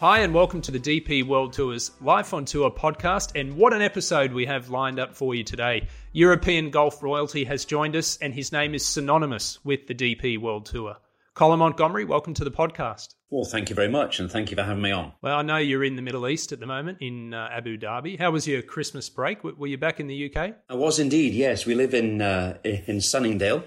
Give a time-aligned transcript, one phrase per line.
[0.00, 3.32] Hi, and welcome to the DP World Tours Life on Tour podcast.
[3.34, 5.88] And what an episode we have lined up for you today.
[6.12, 10.66] European golf royalty has joined us, and his name is synonymous with the DP World
[10.66, 10.98] Tour.
[11.34, 13.16] Colin Montgomerie, welcome to the podcast.
[13.30, 15.14] Well, thank you very much, and thank you for having me on.
[15.20, 18.20] Well, I know you're in the Middle East at the moment, in uh, Abu Dhabi.
[18.20, 19.42] How was your Christmas break?
[19.42, 20.54] Were you back in the UK?
[20.70, 21.34] I was indeed.
[21.34, 23.64] Yes, we live in uh, in Sunningdale,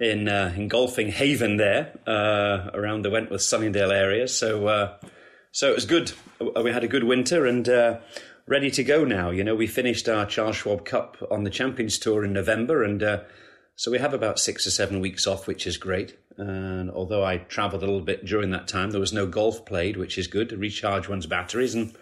[0.00, 4.26] in uh, in golfing haven there, uh, around the Wentworth Sunningdale area.
[4.26, 4.96] So uh,
[5.52, 6.12] so it was good.
[6.62, 7.98] We had a good winter and uh,
[8.46, 9.30] ready to go now.
[9.30, 13.02] You know, we finished our Charles Schwab Cup on the Champions Tour in November, and
[13.02, 13.20] uh,
[13.76, 16.18] so we have about six or seven weeks off, which is great.
[16.36, 19.96] And although I travelled a little bit during that time, there was no golf played,
[19.96, 21.74] which is good to recharge one's batteries.
[21.74, 21.96] And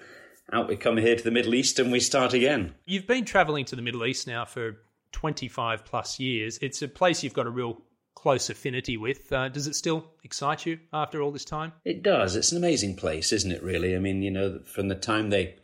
[0.53, 2.75] out we come here to the Middle East, and we start again.
[2.87, 4.79] You've been travelling to the Middle East now for
[5.13, 6.59] 25 plus years.
[6.63, 7.83] It's a place you've got a real
[8.19, 9.33] close affinity with.
[9.33, 11.73] Uh, does it still excite you after all this time?
[11.85, 12.35] It does.
[12.35, 13.95] It's an amazing place, isn't it, really?
[13.95, 15.55] I mean, you know, from the time they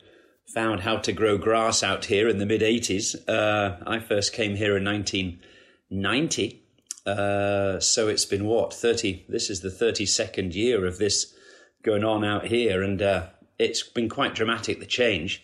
[0.47, 4.55] found how to grow grass out here in the mid 80s, uh, I first came
[4.55, 6.61] here in 1990.
[7.05, 9.25] Uh, so it's been what, 30?
[9.27, 11.35] This is the 32nd year of this
[11.83, 12.81] going on out here.
[12.81, 13.27] And uh,
[13.59, 15.43] it's been quite dramatic, the change.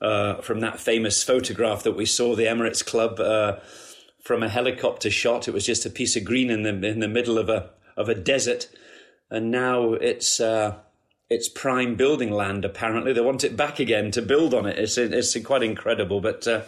[0.00, 3.56] Uh, from that famous photograph that we saw, the Emirates Club uh,
[4.22, 5.48] from a helicopter shot.
[5.48, 8.08] It was just a piece of green in the in the middle of a of
[8.08, 8.68] a desert,
[9.30, 10.76] and now it's uh,
[11.28, 12.64] it's prime building land.
[12.64, 14.78] Apparently, they want it back again to build on it.
[14.78, 16.46] It's it's quite incredible, but.
[16.46, 16.62] Uh,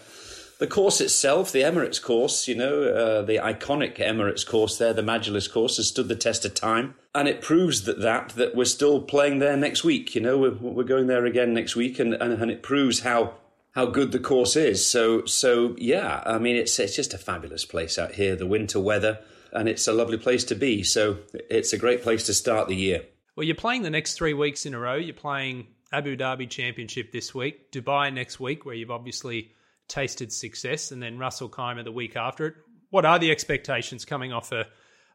[0.60, 5.02] the course itself, the Emirates course, you know, uh, the iconic Emirates course there, the
[5.02, 8.64] Majlis course, has stood the test of time, and it proves that that that we're
[8.64, 10.14] still playing there next week.
[10.14, 13.34] You know, we're, we're going there again next week, and, and and it proves how
[13.74, 14.84] how good the course is.
[14.84, 18.36] So so yeah, I mean it's it's just a fabulous place out here.
[18.36, 19.18] The winter weather,
[19.52, 20.82] and it's a lovely place to be.
[20.82, 21.18] So
[21.50, 23.02] it's a great place to start the year.
[23.36, 24.94] Well, you're playing the next three weeks in a row.
[24.94, 29.50] You're playing Abu Dhabi Championship this week, Dubai next week, where you've obviously
[29.88, 32.54] tasted success, and then Ras Al Khaimah the week after it.
[32.90, 34.66] What are the expectations coming off a,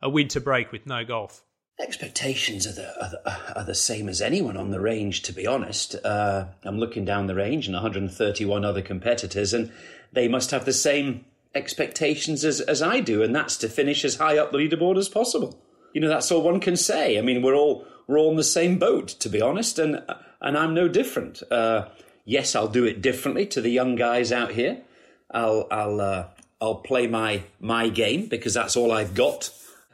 [0.02, 1.42] a winter break with no golf?
[1.80, 5.48] Expectations are the, are the, are the same as anyone on the range, to be
[5.48, 5.96] honest.
[6.04, 9.72] Uh, I'm looking down the range and 131 other competitors, and
[10.12, 11.24] they must have the same
[11.56, 15.08] expectations as, as I do, and that's to finish as high up the leaderboard as
[15.08, 15.58] possible.
[15.94, 17.18] You know, that's all one can say.
[17.18, 20.04] I mean, we're all we're all in the same boat, to be honest, and
[20.42, 21.42] and I'm no different.
[21.50, 21.88] Uh,
[22.26, 24.82] yes, I'll do it differently to the young guys out here.
[25.32, 26.28] I'll I'll uh,
[26.60, 29.50] I'll play my my game because that's all I've got,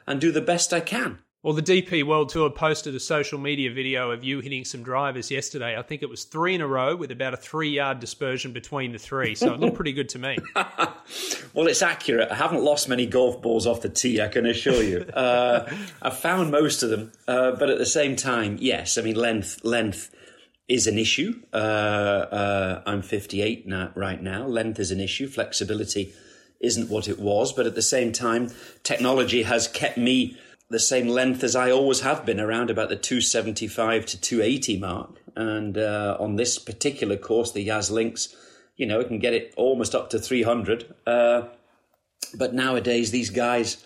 [0.08, 1.20] and do the best I can.
[1.46, 5.30] Well, the DP World Tour posted a social media video of you hitting some drivers
[5.30, 5.78] yesterday.
[5.78, 8.94] I think it was three in a row with about a three yard dispersion between
[8.94, 9.36] the three.
[9.36, 10.40] So it looked pretty good to me.
[11.54, 12.32] well, it's accurate.
[12.32, 15.06] I haven't lost many golf balls off the tee, I can assure you.
[15.16, 17.12] Uh, I've found most of them.
[17.28, 20.14] Uh, but at the same time, yes, I mean, length, length
[20.68, 21.42] is an issue.
[21.54, 24.48] Uh, uh I'm 58 now, right now.
[24.48, 25.28] Length is an issue.
[25.28, 26.12] Flexibility
[26.60, 27.54] isn't what it was.
[27.54, 28.50] But at the same time,
[28.84, 30.38] technology has kept me
[30.70, 35.22] the same length as I always have been, around about the 275 to 280 mark.
[35.36, 38.36] And uh, on this particular course, the Yas Links,
[38.76, 40.94] you know, it can get it almost up to 300.
[41.06, 41.50] Uh,
[42.34, 43.86] but nowadays, these guys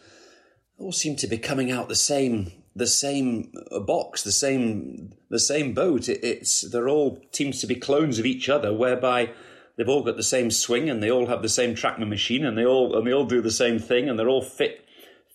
[0.78, 3.52] all seem to be coming out the same the same
[3.86, 6.08] box, the same the same boat.
[6.08, 9.32] It, it's they're all seems to be clones of each other, whereby
[9.76, 12.58] they've all got the same swing and they all have the same TrackMan machine and
[12.58, 14.86] they all and they all do the same thing and they're all fit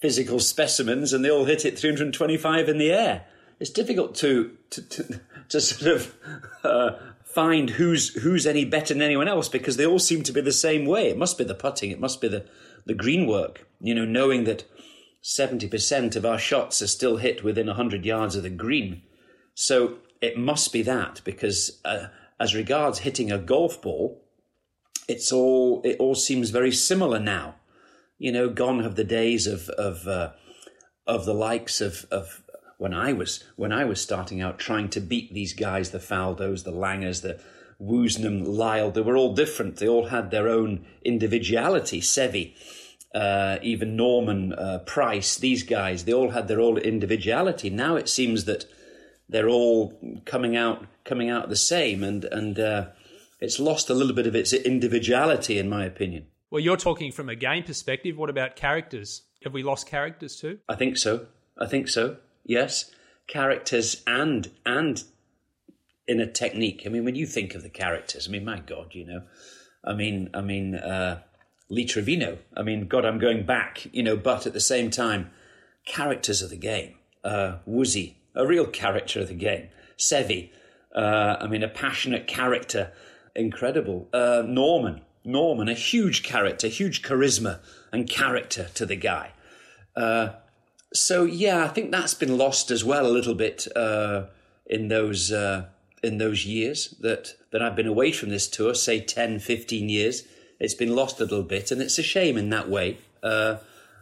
[0.05, 3.25] physical specimens and they all hit it 325 in the air.
[3.59, 6.15] It's difficult to to, to, to sort of
[6.63, 6.91] uh,
[7.25, 10.53] find who's who's any better than anyone else because they all seem to be the
[10.53, 11.09] same way.
[11.09, 11.91] It must be the putting.
[11.91, 12.45] It must be the
[12.85, 13.67] the green work.
[13.81, 14.65] You know, knowing that
[15.23, 19.01] seventy percent of our shots are still hit within hundred yards of the green.
[19.55, 24.23] So it must be that because uh, as regards hitting a golf ball,
[25.09, 27.55] it's all it all seems very similar now.
[28.19, 30.33] You know, gone have the days of of uh,
[31.07, 32.43] of the likes of of
[32.79, 36.65] when I was when I was starting out trying to beat these guys, the Faldos,
[36.65, 37.41] the Langers, the
[37.81, 38.91] Woosnam, Lyle.
[38.91, 39.77] They were all different.
[39.77, 42.01] They all had their own individuality.
[42.01, 42.55] Seve,
[43.15, 47.71] uh, even Norman uh, Price, these guys, they all had their own individuality.
[47.71, 48.67] Now it seems that
[49.29, 52.87] they're all coming out coming out the same, and and uh,
[53.41, 56.27] it's lost a little bit of its individuality, in my opinion.
[56.55, 58.17] Well, you're talking from a game perspective.
[58.17, 59.23] What about characters?
[59.43, 60.61] Have we lost characters too?
[60.69, 61.27] I think so.
[61.59, 62.19] I think so.
[62.45, 62.93] Yes,
[63.27, 65.03] characters and and
[66.07, 66.85] in a technique.
[66.87, 69.23] I mean, when you think of the characters, I mean, my God, you know,
[69.85, 71.23] I mean, I mean, uh,
[71.71, 72.39] Lee Trevino.
[72.57, 75.33] I mean, God, I'm going back, you know, but at the same time,
[75.87, 76.95] characters of the game.
[77.25, 79.71] Uh, Woosie, a real character of the game.
[79.99, 80.51] Seve,
[80.95, 82.93] Uh, I mean, a passionate character,
[83.35, 84.09] incredible.
[84.13, 87.61] Uh, Norman, Norman, a huge character, huge charisma
[87.93, 89.33] and character to the guy.
[89.97, 90.31] Uh,
[90.93, 94.25] so yeah, I think that's been lost as well a little bit uh,
[94.67, 95.67] in those uh,
[96.03, 100.25] in those years that that I've been away from this tour, say 10, 15 years.
[100.61, 102.99] It's been lost a little bit, and it's a shame in that way.
[103.23, 103.57] Uh,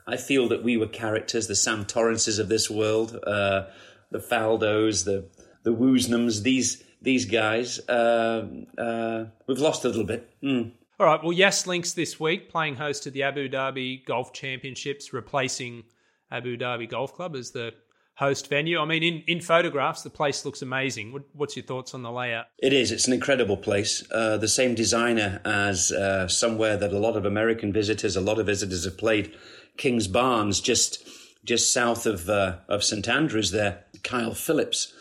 [0.06, 3.64] I feel that we were characters, the Sam Torrances of this world, uh,
[4.10, 5.24] the Faldos, the
[5.62, 7.78] the Woosnams, these these guys.
[7.88, 10.28] Uh, we've lost a little bit.
[10.42, 10.72] Mm.
[11.02, 11.20] All right.
[11.20, 15.82] Well, Yas Links this week playing host to the Abu Dhabi Golf Championships, replacing
[16.30, 17.72] Abu Dhabi Golf Club as the
[18.14, 18.78] host venue.
[18.78, 21.12] I mean, in, in photographs, the place looks amazing.
[21.12, 22.44] What, what's your thoughts on the layout?
[22.58, 22.92] It is.
[22.92, 24.04] It's an incredible place.
[24.12, 28.38] Uh, the same designer as uh, somewhere that a lot of American visitors, a lot
[28.38, 29.34] of visitors have played,
[29.78, 31.04] Kingsbarns, just
[31.44, 33.50] just south of uh, of St Andrews.
[33.50, 34.94] There, Kyle Phillips,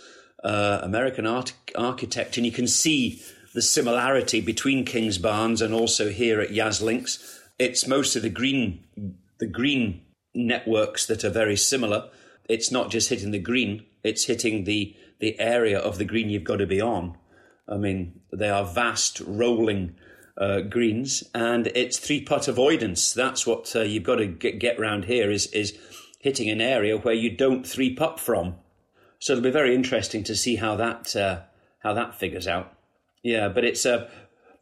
[0.43, 3.21] uh, American art- architect, and you can see
[3.53, 7.39] the similarity between King's Kingsbarns and also here at Yas Links.
[7.59, 8.83] It's mostly the green
[9.39, 10.01] the green
[10.33, 12.09] networks that are very similar.
[12.47, 16.43] It's not just hitting the green; it's hitting the the area of the green you've
[16.43, 17.17] got to be on.
[17.67, 19.95] I mean, they are vast rolling
[20.37, 23.13] uh, greens, and it's three putt avoidance.
[23.13, 25.77] That's what uh, you've got to get, get around here is is
[26.19, 28.55] hitting an area where you don't three putt from.
[29.19, 31.41] So it'll be very interesting to see how that uh,
[31.79, 32.75] how that figures out.
[33.23, 34.09] Yeah, but it's a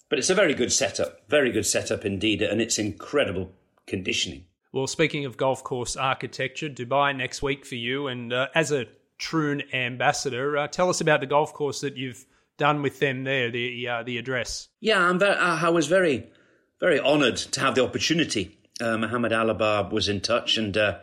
[0.09, 3.51] but it's a very good setup, very good setup indeed, and it's incredible
[3.85, 4.45] conditioning.
[4.71, 8.85] Well, speaking of golf course architecture, Dubai next week for you, and uh, as a
[9.17, 12.25] Troon ambassador, uh, tell us about the golf course that you've
[12.57, 14.67] done with them there, the uh, the address.
[14.79, 16.27] Yeah, I'm very, I was very
[16.79, 18.57] very honoured to have the opportunity.
[18.81, 20.99] Uh, Mohammed Alabbar was in touch, and uh,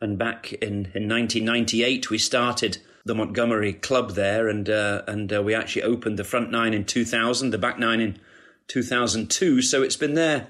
[0.00, 5.54] and back in, in 1998 we started the Montgomerie Club there, and uh, and we
[5.54, 8.18] actually opened the front nine in 2000, the back nine in
[8.68, 9.62] 2002.
[9.62, 10.48] So it's been there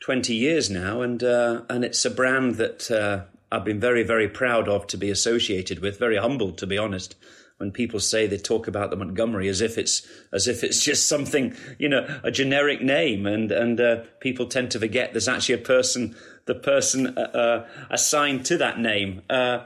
[0.00, 4.28] 20 years now, and uh, and it's a brand that uh, I've been very very
[4.28, 5.98] proud of to be associated with.
[5.98, 7.14] Very humbled, to be honest.
[7.58, 11.08] When people say they talk about the Montgomerie as if it's as if it's just
[11.08, 15.54] something you know a generic name, and and uh, people tend to forget there's actually
[15.54, 19.22] a person the person uh, uh, assigned to that name.
[19.30, 19.64] Uh,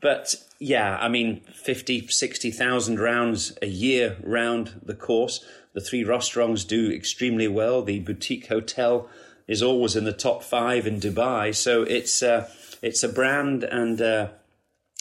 [0.00, 5.44] but yeah, I mean, 50, 60,000 rounds a year round the course.
[5.72, 7.82] The three restaurants do extremely well.
[7.82, 9.08] The boutique hotel
[9.46, 11.54] is always in the top five in Dubai.
[11.54, 12.50] So it's uh,
[12.82, 14.28] it's a brand and uh,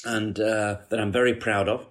[0.05, 1.87] and uh, that I'm very proud of.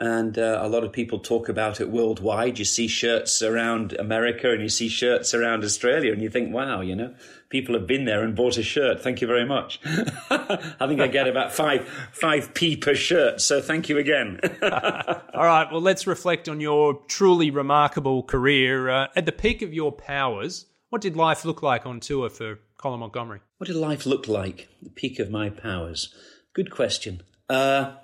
[0.00, 2.58] And uh, a lot of people talk about it worldwide.
[2.58, 6.80] You see shirts around America and you see shirts around Australia, and you think, wow,
[6.80, 7.14] you know,
[7.50, 9.02] people have been there and bought a shirt.
[9.02, 9.78] Thank you very much.
[9.84, 13.42] I think I get about five five p per shirt.
[13.42, 14.40] So thank you again.
[14.62, 15.68] All right.
[15.70, 18.88] Well, let's reflect on your truly remarkable career.
[18.88, 22.58] Uh, at the peak of your powers, what did life look like on tour for
[22.78, 23.40] Colin Montgomerie?
[23.58, 24.70] What did life look like?
[24.80, 26.14] The peak of my powers.
[26.54, 27.20] Good question.
[27.50, 27.96] Uh,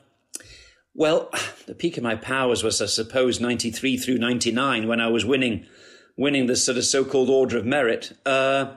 [0.97, 1.31] well,
[1.67, 5.67] the peak of my powers was, I suppose, 93 through 99 when I was winning,
[6.17, 8.13] winning the sort of so-called Order of Merit.
[8.27, 8.75] Uh,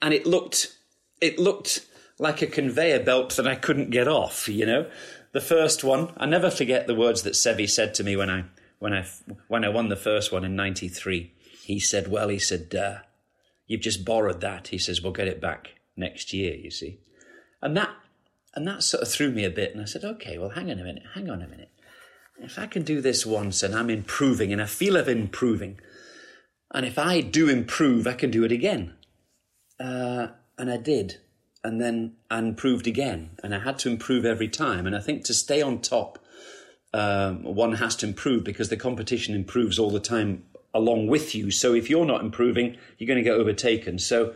[0.00, 0.76] and it looked,
[1.20, 1.86] it looked
[2.18, 4.88] like a conveyor belt that I couldn't get off, you know?
[5.32, 8.44] The first one, I never forget the words that Seve said to me when I,
[8.78, 9.06] when I,
[9.48, 11.32] when I won the first one in 93.
[11.62, 13.00] He said, well, he said, uh,
[13.68, 14.68] You've just borrowed that.
[14.68, 16.98] He says, We'll get it back next year, you see.
[17.62, 17.90] And that
[18.54, 19.72] and that sort of threw me a bit.
[19.72, 21.70] And I said, Okay, well, hang on a minute, hang on a minute.
[22.40, 25.80] If I can do this once and I'm improving and I feel I'm improving,
[26.72, 28.94] and if I do improve, I can do it again.
[29.80, 30.28] Uh,
[30.58, 31.18] and I did.
[31.64, 33.30] And then I improved again.
[33.42, 34.86] And I had to improve every time.
[34.86, 36.18] And I think to stay on top,
[36.92, 41.50] um, one has to improve because the competition improves all the time along with you.
[41.50, 43.98] So if you're not improving, you're going to get overtaken.
[43.98, 44.34] So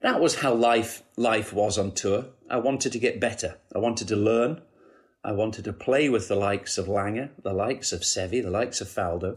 [0.00, 2.26] that was how life life was on tour.
[2.50, 3.58] I wanted to get better.
[3.74, 4.62] I wanted to learn.
[5.24, 8.80] I wanted to play with the likes of Langer, the likes of Seve, the likes
[8.80, 9.36] of Faldo,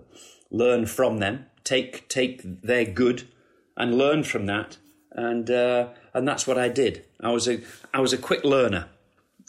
[0.52, 3.28] learn from them, take take their good,
[3.76, 4.78] and learn from that.
[5.12, 7.06] And uh, and that's what I did.
[7.20, 7.62] I was a
[7.94, 8.88] I was a quick learner,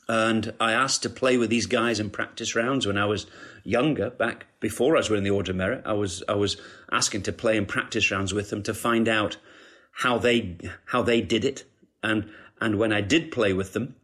[0.09, 3.27] and I asked to play with these guys in practice rounds when I was
[3.65, 6.57] younger, back before I was winning the Order of Merit, I was I was
[6.91, 9.37] asking to play in practice rounds with them to find out
[9.93, 10.57] how they
[10.87, 11.65] how they did it,
[12.03, 12.31] and
[12.61, 13.97] and when I did play with them,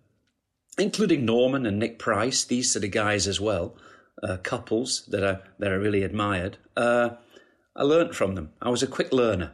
[0.79, 3.77] including Norman and Nick Price, these sort of guys as well,
[4.23, 6.59] uh, Couples that I that I really admired.
[6.77, 7.11] Uh,
[7.75, 8.53] I learnt from them.
[8.61, 9.53] I was a quick learner,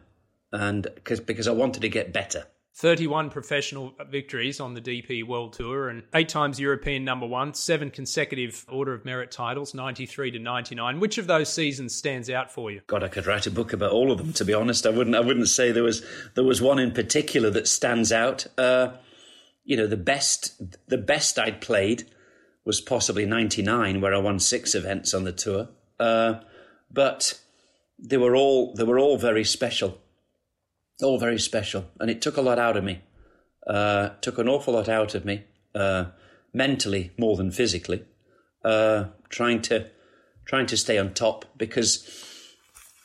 [0.52, 2.46] and because because I wanted to get better.
[2.76, 7.88] 31 professional victories on the DP World Tour and eight times European number one, seven
[7.88, 10.98] consecutive Order of Merit titles, 93 to 99.
[10.98, 12.80] Which of those seasons stands out for you?
[12.88, 14.32] God, I could write a book about all of them.
[14.32, 15.14] To be honest, I wouldn't.
[15.14, 16.04] I wouldn't say there was
[16.34, 18.46] there was one in particular that stands out.
[18.58, 18.94] Uh,
[19.64, 22.10] you know, the best the best I'd played
[22.64, 25.68] was possibly 99, where I won six events on the tour.
[26.00, 26.40] Uh,
[26.90, 27.38] but
[28.00, 30.00] they were all they were all very special
[31.02, 33.02] all very special, and it took a lot out of me.
[33.66, 36.06] Uh, took an awful lot out of me, uh,
[36.52, 38.04] mentally more than physically.
[38.64, 39.90] Uh, trying to
[40.46, 42.06] trying to stay on top because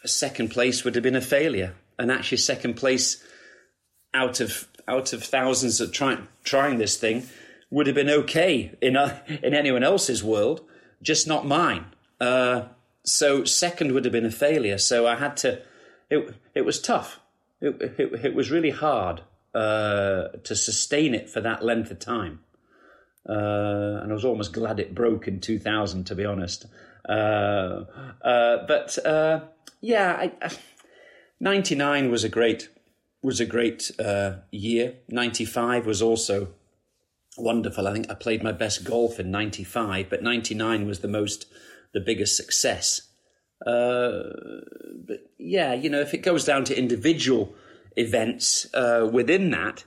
[0.04, 3.24] a second place would have been a failure, and actually second place
[4.14, 7.28] out of out of thousands of trying trying this thing
[7.72, 10.62] would have been okay in a, in anyone else's world,
[11.02, 11.86] just not mine.
[12.20, 12.64] Uh,
[13.06, 14.78] so second would have been a failure.
[14.78, 15.62] So I had to.
[16.10, 17.20] It it was tough
[17.62, 19.22] it, it, it was really hard
[19.54, 22.40] uh, to sustain it for that length of time.
[23.28, 26.66] Uh, and I was almost glad it broke in 2000, to be honest.
[27.08, 27.86] Uh,
[28.24, 29.42] uh but uh,
[29.82, 30.52] yeah, I, I,
[31.40, 32.70] 99 was a great
[33.22, 34.96] was a great uh, year.
[35.10, 36.50] 95 was also
[37.38, 37.88] wonderful.
[37.88, 41.46] I think I played my best golf in 95, but 99 was the most
[41.94, 43.09] the biggest success.
[43.66, 44.24] Uh,
[45.06, 47.54] but yeah, you know, if it goes down to individual
[47.96, 49.84] events uh, within that,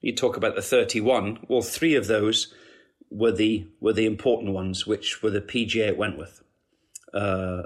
[0.00, 1.46] you talk about the 31.
[1.48, 2.54] Well, three of those
[3.10, 6.42] were the were the important ones, which were the PGA at Wentworth.
[7.12, 7.16] Uh,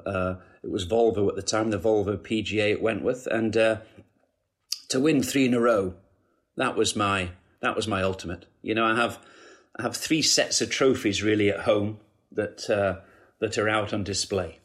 [0.06, 3.76] uh, it was Volvo at the time, the Volvo PGA at Wentworth, and uh,
[4.88, 5.94] to win three in a row,
[6.56, 8.46] that was my that was my ultimate.
[8.62, 9.18] You know, I have
[9.78, 11.98] I have three sets of trophies really at home
[12.32, 12.66] that
[13.40, 14.60] that are out on display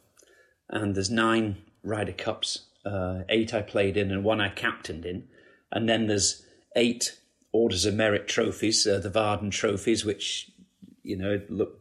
[0.70, 2.66] and there's nine Ryder Cups.
[2.84, 5.28] Uh, eight I played in and one I captained in,
[5.70, 6.42] and then there's
[6.76, 7.18] eight
[7.52, 10.50] Orders of Merit trophies, uh, the Vardon trophies, which
[11.02, 11.76] you know look.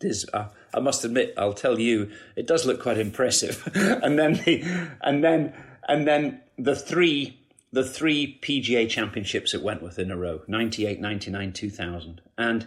[0.00, 3.62] Is, uh, I must admit, I'll tell you, it does look quite impressive.
[3.74, 4.64] and then the,
[5.02, 5.52] and then
[5.86, 7.38] and then the three
[7.72, 12.20] the three PGA championships at Wentworth in a row 98, 99, 2000.
[12.36, 12.66] And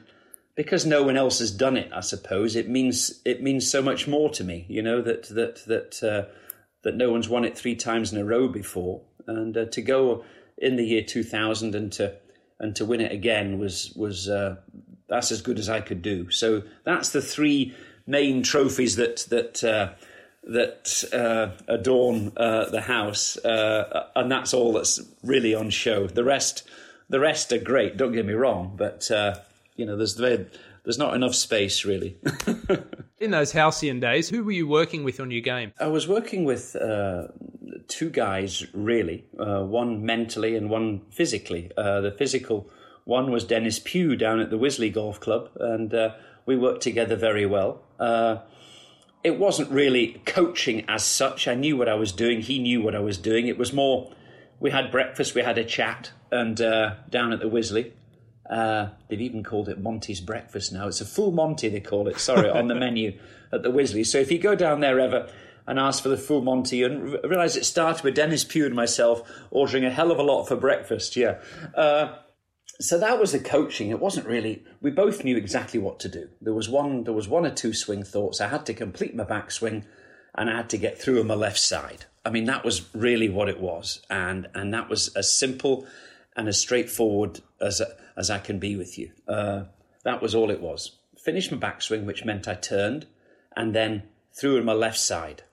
[0.55, 4.07] because no one else has done it, I suppose it means it means so much
[4.07, 4.65] more to me.
[4.69, 6.31] You know that that that uh,
[6.83, 10.23] that no one's won it three times in a row before, and uh, to go
[10.57, 12.15] in the year 2000 and to
[12.59, 14.57] and to win it again was was uh,
[15.09, 16.29] that's as good as I could do.
[16.29, 19.63] So that's the three main trophies that that.
[19.63, 19.93] Uh,
[20.45, 26.05] that uh, adorn uh, the house, and that's all that's really on show.
[26.05, 26.67] The rest,
[27.07, 27.95] the rest are great.
[27.95, 29.09] Don't get me wrong, but
[29.75, 32.17] you know, there's there's not enough space really.
[33.19, 35.71] In those halcyon days, who were you working with on your game?
[35.79, 37.27] I was working with uh,
[37.87, 41.71] two guys really, uh, one mentally and one physically.
[41.77, 42.69] Uh, the physical
[43.05, 46.15] one was Dennis Pugh down at the Wisley Golf Club, and uh,
[46.45, 47.83] we worked together very well.
[47.99, 48.37] Uh,
[49.23, 51.47] it wasn't really coaching as such.
[51.47, 52.41] I knew what I was doing.
[52.41, 53.47] He knew what I was doing.
[53.47, 54.11] It was more.
[54.59, 55.33] We had breakfast.
[55.33, 57.91] We had a chat, and uh, down at the Wisley,
[58.49, 60.87] uh, they've even called it Monty's Breakfast now.
[60.87, 63.17] It's a full Monty, they call it, sorry, on the menu
[63.51, 64.05] at the Wisley.
[64.05, 65.29] So if you go down there ever
[65.65, 69.29] and ask for the full Monty and realise it started with Dennis Pugh and myself
[69.49, 71.39] ordering a hell of a lot for breakfast, yeah.
[71.75, 72.15] Uh,
[72.81, 73.89] so that was the coaching.
[73.89, 74.63] It wasn't really.
[74.81, 76.29] We both knew exactly what to do.
[76.41, 77.03] There was one.
[77.03, 78.41] There was one or two swing thoughts.
[78.41, 79.83] I had to complete my backswing,
[80.35, 82.05] and I had to get through on my left side.
[82.25, 85.85] I mean, that was really what it was, and and that was as simple
[86.35, 87.81] and as straightforward as
[88.17, 89.11] as I can be with you.
[89.27, 89.63] Uh,
[90.03, 90.97] that was all it was.
[91.17, 93.07] Finished my backswing, which meant I turned
[93.55, 94.03] and then
[94.37, 95.43] threw on my left side,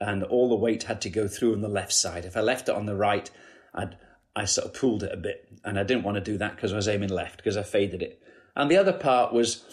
[0.00, 2.24] and all the weight had to go through on the left side.
[2.24, 3.30] If I left it on the right,
[3.74, 3.96] I'd
[4.34, 6.72] I sort of pulled it a bit, and I didn't want to do that because
[6.72, 8.20] I was aiming left because I faded it.
[8.54, 9.64] And the other part was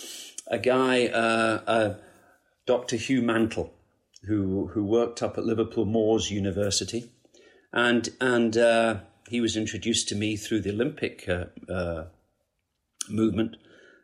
[0.47, 1.95] a guy, uh, uh,
[2.65, 2.95] Dr.
[2.95, 3.73] Hugh Mantle,
[4.25, 7.11] who who worked up at Liverpool Moores University,
[7.73, 8.99] and and uh,
[9.33, 12.05] he was introduced to me through the Olympic uh, uh,
[13.09, 13.57] movement,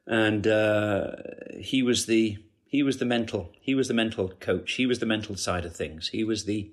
[0.08, 1.12] and uh,
[1.60, 4.74] he was the he was the mental he was the mental coach.
[4.74, 6.08] He was the mental side of things.
[6.08, 6.72] He was the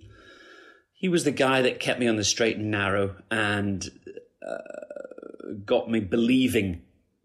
[0.94, 3.90] he was the guy that kept me on the straight and narrow and
[4.40, 6.80] uh, got me believing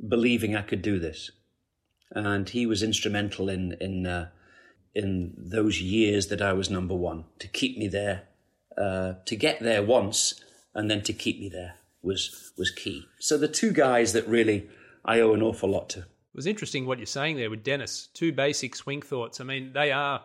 [0.05, 1.31] believing I could do this.
[2.11, 4.31] And he was instrumental in in uh,
[4.93, 8.23] in those years that I was number one to keep me there,
[8.77, 10.41] uh, to get there once,
[10.73, 13.05] and then to keep me there was was key.
[13.19, 14.69] So the two guys that really
[15.05, 15.99] I owe an awful lot to.
[15.99, 18.07] It was interesting what you're saying there with Dennis.
[18.13, 19.41] Two basic swing thoughts.
[19.41, 20.21] I mean, they are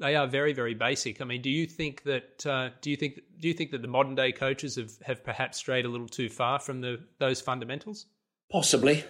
[0.00, 1.20] they are very very basic.
[1.20, 3.88] I mean, do you think that uh, do you think do you think that the
[3.88, 8.06] modern day coaches have, have perhaps strayed a little too far from the those fundamentals?
[8.50, 9.04] Possibly,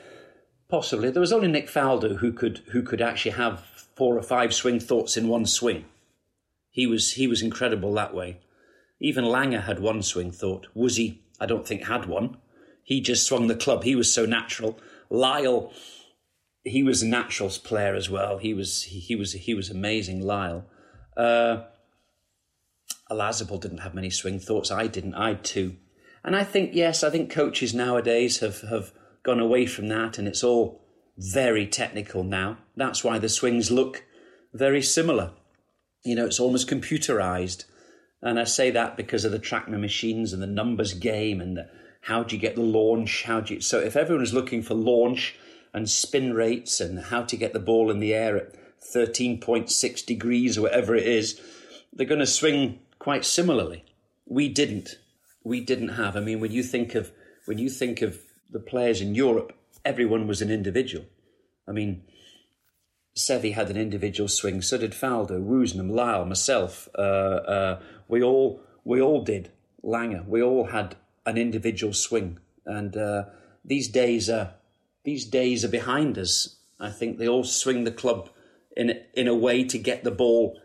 [0.68, 1.10] possibly.
[1.10, 3.60] There was only Nick Faldo who could who could actually have
[3.94, 5.84] four or five swing thoughts in one swing.
[6.70, 8.38] He was he was incredible that way.
[9.04, 10.66] Even Langer had one swing thought.
[10.74, 12.38] Woosie, I don't think had one.
[12.82, 13.84] He just swung the club.
[13.84, 14.78] He was so natural.
[15.10, 15.74] Lyle,
[16.62, 18.38] he was a naturals player as well.
[18.38, 20.22] He was he, he was he was amazing.
[20.22, 20.64] Lyle.
[21.18, 21.64] Uh,
[23.10, 24.70] Olazabal didn't have many swing thoughts.
[24.70, 25.14] I didn't.
[25.16, 25.76] I two.
[26.24, 28.90] And I think yes, I think coaches nowadays have have
[29.22, 30.80] gone away from that, and it's all
[31.18, 32.56] very technical now.
[32.74, 34.06] That's why the swings look
[34.54, 35.32] very similar.
[36.04, 37.66] You know, it's almost computerized.
[38.24, 41.68] And I say that because of the TrackMan machines and the numbers game and the,
[42.00, 43.24] how do you get the launch?
[43.24, 45.36] How do you, so if everyone is looking for launch
[45.74, 48.54] and spin rates and how to get the ball in the air at
[48.94, 51.38] 13.6 degrees or whatever it is,
[51.92, 53.84] they're going to swing quite similarly.
[54.26, 54.98] We didn't.
[55.44, 56.16] We didn't have.
[56.16, 57.12] I mean, when you think of
[57.44, 58.18] when you think of
[58.50, 59.52] the players in Europe,
[59.84, 61.04] everyone was an individual.
[61.68, 62.04] I mean,
[63.16, 66.88] Seve had an individual swing, so did Faldo, Woosnam, Lyle, myself.
[66.96, 69.50] Uh, uh, we all we all did.
[69.84, 73.24] Langer, we all had an individual swing, and uh,
[73.64, 74.54] these days are
[75.04, 76.56] these days are behind us.
[76.80, 78.30] I think they all swing the club
[78.76, 80.60] in in a way to get the ball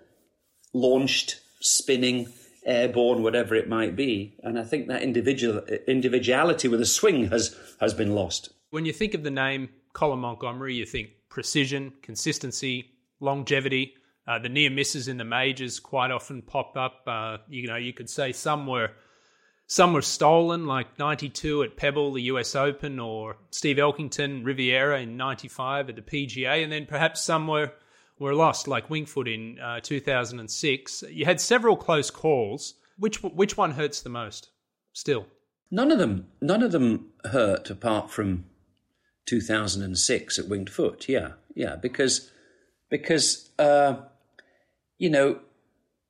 [0.74, 2.32] launched, spinning,
[2.66, 4.36] airborne, whatever it might be.
[4.44, 8.50] And I think that individual individuality with a swing has has been lost.
[8.72, 12.90] When you think of the name Colin Montgomerie, you think precision, consistency,
[13.20, 13.96] longevity.
[14.26, 17.02] Uh, the near misses in the majors quite often pop up.
[17.06, 18.92] Uh, you know, you could say some were
[19.68, 22.56] some were stolen, like '92 at Pebble, the U.S.
[22.56, 27.74] Open, or Steve Elkington, Riviera in '95 at the PGA, and then perhaps some were
[28.20, 31.04] were lost, like Winged Foot in uh, 2006.
[31.10, 32.76] You had several close calls.
[32.98, 34.50] Which which one hurts the most?
[34.94, 35.26] Still,
[35.70, 36.28] none of them.
[36.40, 38.46] None of them hurt apart from
[39.30, 41.08] 2006 at Winged Foot.
[41.08, 42.32] Yeah, yeah, because
[42.90, 43.98] because uh,
[44.98, 45.40] you know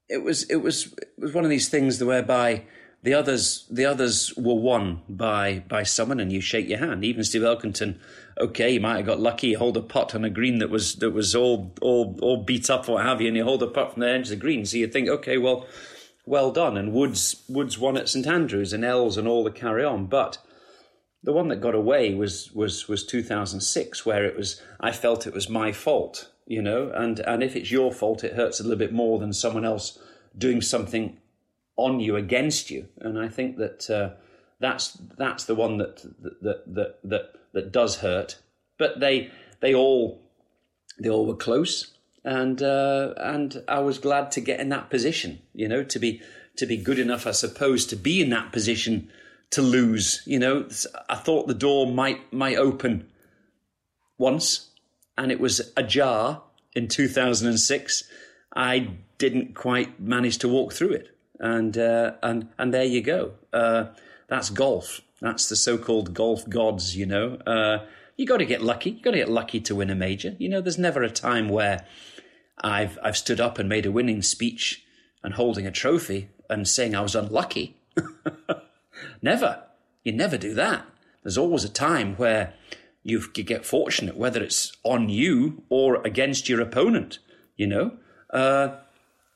[0.08, 2.64] it was it was it was one of these things whereby
[3.04, 7.04] the others the others were won by by someone and you shake your hand.
[7.04, 7.98] Even Steve Elkington,
[8.40, 9.54] okay, you might have got lucky.
[9.54, 12.88] Hold a putt on a green that was that was all all all beat up
[12.88, 14.66] or what have you, and you hold a putt from the edge of the green.
[14.66, 15.68] So you think, okay, well,
[16.26, 16.78] well done.
[16.78, 20.38] And Woods Woods won at St Andrews and Els and all the carry on, but
[21.24, 25.34] the one that got away was was was 2006, where it was I felt it
[25.34, 28.78] was my fault, you know, and and if it's your fault, it hurts a little
[28.78, 30.00] bit more than someone else
[30.38, 31.18] doing something
[31.76, 34.12] on you against you, and I think that uh,
[34.60, 36.04] that's that's the one that
[36.42, 38.38] that that that that does hurt.
[38.78, 40.22] But they they all
[41.00, 41.92] they all were close,
[42.24, 46.22] and uh, and I was glad to get in that position, you know, to be
[46.56, 49.10] to be good enough, I suppose, to be in that position
[49.52, 50.22] to lose.
[50.26, 50.68] You know,
[51.10, 53.10] I thought the door might might open
[54.18, 54.70] once,
[55.18, 58.04] and it was ajar in 2006.
[58.56, 61.10] I didn't quite manage to walk through it,
[61.40, 63.34] and uh, and and there you go.
[63.54, 63.86] Uh,
[64.28, 65.02] that's golf.
[65.22, 66.96] That's the so-called golf gods.
[66.96, 67.86] You know, uh,
[68.16, 68.92] you got to get lucky.
[68.92, 70.36] You got to get lucky to win a major.
[70.40, 71.86] You know, there's never a time where
[72.62, 74.84] I've I've stood up and made a winning speech
[75.24, 77.79] and holding a trophy and saying I was unlucky.
[79.22, 79.64] Never.
[80.04, 80.86] You never do that.
[81.24, 82.54] There's always a time where
[83.04, 87.20] you get fortunate, whether it's on you or against your opponent,
[87.56, 87.98] you know?
[88.32, 88.78] Uh,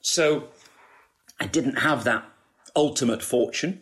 [0.01, 0.49] so
[1.39, 2.25] I didn't have that
[2.75, 3.81] ultimate fortune.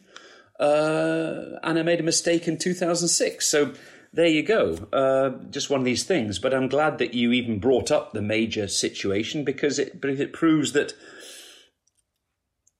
[0.59, 3.47] Uh, and I made a mistake in 2006.
[3.47, 3.73] So
[4.13, 4.73] there you go.
[4.93, 6.37] Uh, just one of these things.
[6.37, 10.73] But I'm glad that you even brought up the major situation because it, it proves
[10.73, 10.93] that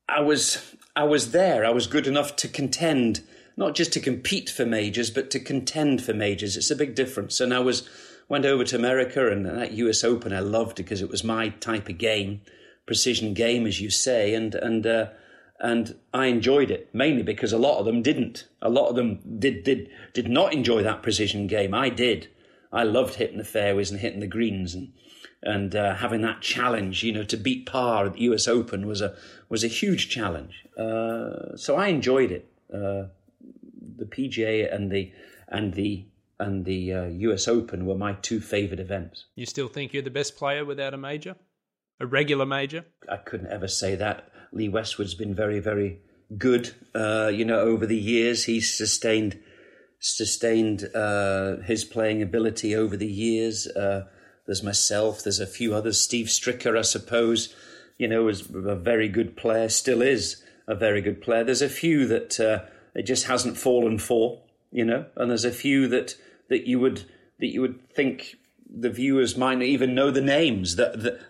[0.08, 1.66] I was I was there.
[1.66, 3.22] I was good enough to contend,
[3.56, 6.58] not just to compete for majors, but to contend for majors.
[6.58, 7.40] It's a big difference.
[7.40, 7.88] And I was
[8.28, 11.90] went over to America and that US Open I loved because it was my type
[11.90, 12.42] of game,
[12.86, 15.08] precision game, as you say, and and uh,
[15.60, 18.48] and I enjoyed it mainly because a lot of them didn't.
[18.62, 21.74] A lot of them did did did not enjoy that precision game.
[21.74, 22.30] I did.
[22.74, 24.94] I loved hitting the fairways and hitting the greens and
[25.44, 28.48] and uh, having that challenge, you know, to beat par at the U.S.
[28.48, 29.16] Open was a
[29.50, 30.66] was a huge challenge.
[30.78, 32.52] Uh, so I enjoyed it.
[32.74, 33.08] Uh,
[33.98, 35.12] the PGA and the
[35.48, 36.06] and the
[36.40, 37.48] and the U.S.
[37.48, 39.26] Uh, Open were my two favorite events.
[39.36, 41.36] You still think you're the best player without a major,
[42.00, 42.86] a regular major?
[43.10, 44.30] I couldn't ever say that.
[44.52, 46.00] Lee Westwood's been very very
[46.38, 46.74] good.
[46.94, 49.40] Uh, you know, over the years he's sustained
[50.00, 53.68] sustained uh, his playing ability over the years.
[54.52, 55.24] There's myself.
[55.24, 56.02] There's a few others.
[56.02, 57.56] Steve Stricker, I suppose.
[57.98, 61.46] you know, was a very good player, still is a very good player.
[61.46, 65.52] There's a few that uh, it just hasn't fallen for, you know, and there's a
[65.52, 66.16] few that
[66.50, 67.04] that you would
[67.40, 68.36] that you would think
[68.70, 71.22] the viewers might not even know the names that that,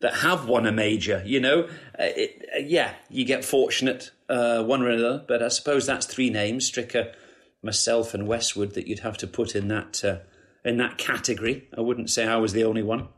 [0.00, 1.22] that have won a major.
[1.24, 1.62] You know,
[1.98, 6.04] uh, it, uh, yeah, you get fortunate uh, one or another, but I suppose that's
[6.04, 7.14] three names: Stricker,
[7.62, 10.18] myself, and Westwood that you'd have to put in that uh,
[10.66, 11.68] in that category.
[11.76, 13.08] I wouldn't say I was the only one.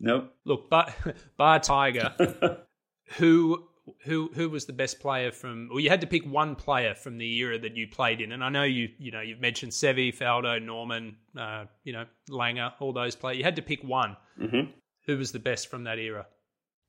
[0.00, 0.28] No.
[0.44, 0.92] Look, Bar,
[1.36, 2.14] Bar Tiger,
[3.18, 3.64] who
[4.04, 5.68] who who was the best player from?
[5.70, 8.42] Well, you had to pick one player from the era that you played in, and
[8.42, 12.92] I know you you know you've mentioned Seve, Faldo, Norman, uh, you know Langer, all
[12.92, 13.38] those players.
[13.38, 14.16] You had to pick one.
[14.40, 14.70] Mm-hmm.
[15.06, 16.26] Who was the best from that era?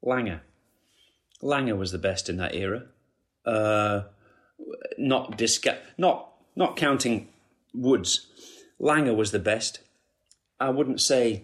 [0.04, 0.42] Langer.
[1.44, 2.86] Langer was the best in that era.
[3.46, 4.04] Uh,
[4.98, 7.28] not disca- not not counting
[7.74, 8.28] Woods.
[8.82, 9.82] Langer was the best.
[10.60, 11.44] I wouldn't say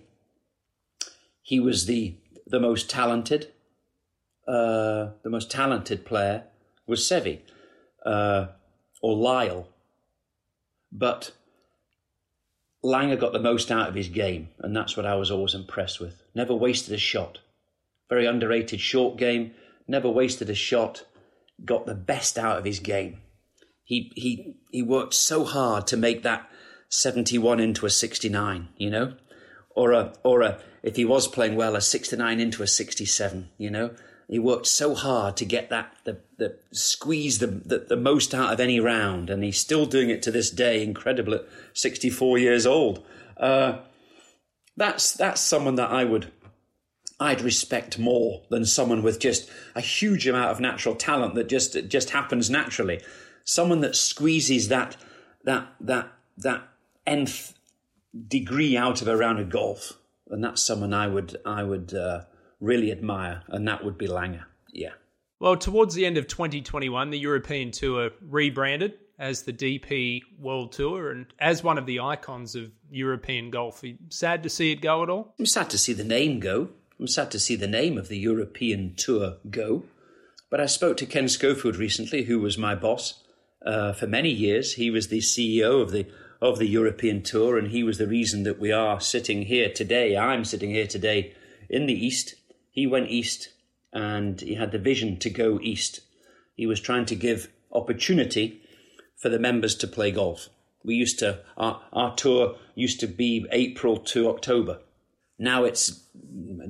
[1.41, 2.15] he was the
[2.47, 3.51] the most talented.
[4.47, 6.43] Uh, the most talented player
[6.85, 7.39] was Seve
[8.05, 8.47] uh,
[9.01, 9.69] or Lyle,
[10.91, 11.31] but
[12.83, 15.99] Langer got the most out of his game, and that's what I was always impressed
[16.01, 16.21] with.
[16.35, 17.39] Never wasted a shot.
[18.09, 19.53] Very underrated short game.
[19.87, 21.05] Never wasted a shot.
[21.63, 23.21] Got the best out of his game.
[23.85, 26.49] He he he worked so hard to make that
[26.93, 29.13] 71 into a 69, you know,
[29.71, 33.71] or a or a if he was playing well a 69 into a 67, you
[33.71, 33.91] know.
[34.29, 38.53] He worked so hard to get that the the squeeze the, the the most out
[38.53, 40.83] of any round, and he's still doing it to this day.
[40.83, 43.03] Incredible at 64 years old.
[43.37, 43.79] Uh,
[44.77, 46.31] that's that's someone that I would
[47.19, 51.87] I'd respect more than someone with just a huge amount of natural talent that just
[51.87, 53.01] just happens naturally.
[53.43, 54.95] Someone that squeezes that
[55.43, 56.67] that that that
[57.05, 57.53] nth
[58.27, 59.93] degree out of a round of golf,
[60.29, 62.21] and that's someone I would I would uh,
[62.59, 64.45] really admire, and that would be Langer.
[64.71, 64.93] Yeah.
[65.39, 71.11] Well, towards the end of 2021, the European Tour rebranded as the DP World Tour
[71.11, 73.83] and as one of the icons of European golf.
[74.09, 75.33] Sad to see it go at all?
[75.37, 76.69] I'm sad to see the name go.
[76.99, 79.83] I'm sad to see the name of the European Tour go.
[80.49, 83.23] But I spoke to Ken Schofield recently, who was my boss
[83.65, 84.73] uh, for many years.
[84.73, 86.07] He was the CEO of the
[86.43, 90.17] of the European Tour, and he was the reason that we are sitting here today.
[90.17, 91.33] I'm sitting here today
[91.69, 92.35] in the East.
[92.69, 93.53] He went East,
[93.93, 96.01] and he had the vision to go East.
[96.53, 98.61] He was trying to give opportunity
[99.15, 100.49] for the members to play golf.
[100.83, 104.81] We used to our, our tour used to be April to October.
[105.39, 106.03] Now it's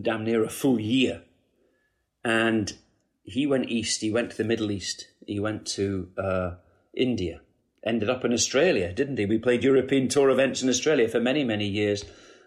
[0.01, 1.23] damn near a full year.
[2.23, 2.71] And
[3.23, 4.01] he went east.
[4.01, 5.07] He went to the Middle East.
[5.25, 6.51] He went to uh,
[6.95, 7.41] India.
[7.85, 9.25] Ended up in Australia, didn't he?
[9.25, 12.05] We played European Tour events in Australia for many, many years.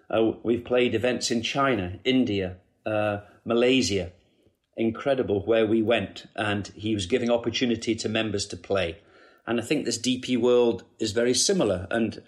[0.08, 4.12] Uh, we've played events in China, India, uh, Malaysia.
[4.78, 8.98] Incredible where we went, and he was giving opportunity to members to play.
[9.46, 11.86] And I think this DP world is very similar.
[11.90, 12.22] And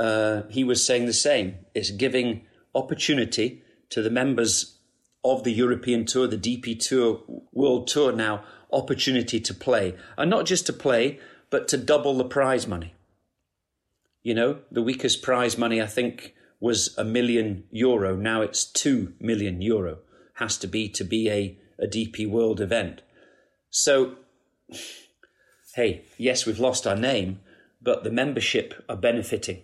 [0.00, 1.56] uh, he was saying the same.
[1.74, 4.78] It's giving opportunity to the members
[5.24, 7.22] of the European Tour, the DP Tour,
[7.52, 9.94] World Tour now, opportunity to play.
[10.16, 11.18] And not just to play,
[11.50, 12.94] but to double the prize money.
[14.22, 18.16] You know, the weakest prize money, I think, was a million euro.
[18.16, 19.98] Now it's two million euro.
[20.34, 23.02] Has to be to be a, a DP World event.
[23.70, 24.16] So,
[25.74, 27.40] hey, yes, we've lost our name,
[27.80, 29.62] but the membership are benefiting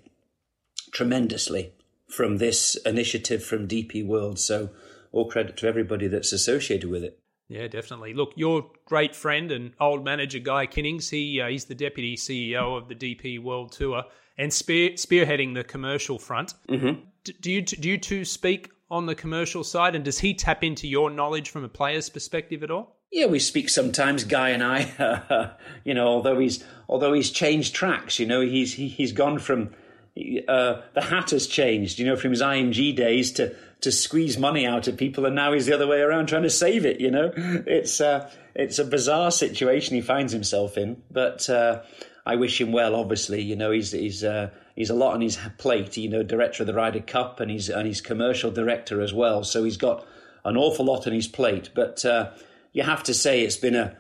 [0.93, 1.73] tremendously
[2.09, 4.39] from this initiative from DP World.
[4.39, 4.71] So,
[5.13, 7.19] all credit to everybody that's associated with it.
[7.49, 8.15] Yeah, definitely.
[8.15, 12.77] Look, your great friend and old manager Guy Kinnings, he uh, he's the deputy CEO
[12.77, 14.05] of the DP World Tour
[14.39, 16.55] and spear, spearheading the commercial front.
[16.69, 17.01] Mm-hmm.
[17.25, 20.65] D- do you do you two speak on the commercial side, and does he tap
[20.65, 22.97] into your knowledge from a player's perspective at all?
[23.13, 25.53] Yeah, we speak sometimes, Guy and I.
[25.85, 29.71] you know, although he's although he's changed tracks, you know, he's he, he's gone from
[30.17, 34.67] uh, the hat has changed, you know, from his IMG days to to squeeze money
[34.67, 37.01] out of people, and now he's the other way around trying to save it.
[37.01, 41.03] You know, it's uh, it's a bizarre situation he finds himself in.
[41.11, 41.83] But uh,
[42.25, 42.95] I wish him well.
[42.95, 45.97] Obviously, you know, he's he's uh, he's a lot on his plate.
[45.97, 49.43] You know, director of the Ryder Cup, and he's and he's commercial director as well.
[49.43, 50.07] So he's got
[50.45, 51.71] an awful lot on his plate.
[51.75, 52.31] But uh,
[52.73, 53.97] you have to say it's been a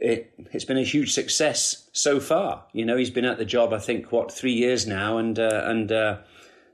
[0.00, 2.64] it, it's been a huge success so far.
[2.72, 5.62] You know, he's been at the job, I think, what three years now, and uh,
[5.64, 6.18] and uh,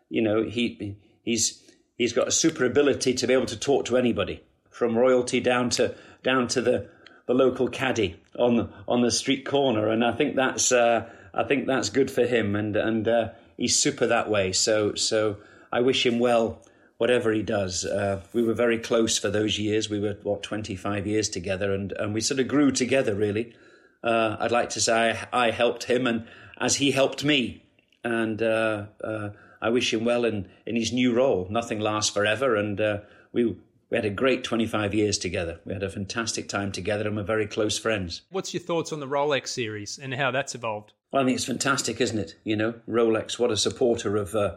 [0.08, 1.62] you know he he's
[1.96, 5.70] he's got a super ability to be able to talk to anybody, from royalty down
[5.70, 6.88] to down to the
[7.26, 11.66] the local caddy on on the street corner, and I think that's uh, I think
[11.66, 14.52] that's good for him, and and uh, he's super that way.
[14.52, 15.38] So so
[15.72, 16.60] I wish him well
[17.04, 17.84] whatever he does.
[17.84, 19.90] Uh, we were very close for those years.
[19.90, 23.54] We were what twenty five years together, and and we sort of grew together really.
[24.02, 26.26] Uh, I'd like to say I, I, helped him, and
[26.58, 27.62] as he helped me,
[28.02, 31.46] and uh, uh I wish him well in in his new role.
[31.50, 33.00] Nothing lasts forever, and uh,
[33.32, 33.54] we.
[33.90, 35.60] We had a great 25 years together.
[35.64, 38.22] We had a fantastic time together and we're very close friends.
[38.30, 40.94] What's your thoughts on the Rolex series and how that's evolved?
[41.12, 42.34] Well, I think it's fantastic, isn't it?
[42.42, 44.56] You know, Rolex, what a supporter of, uh,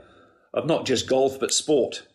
[0.55, 2.07] of not just golf, but sport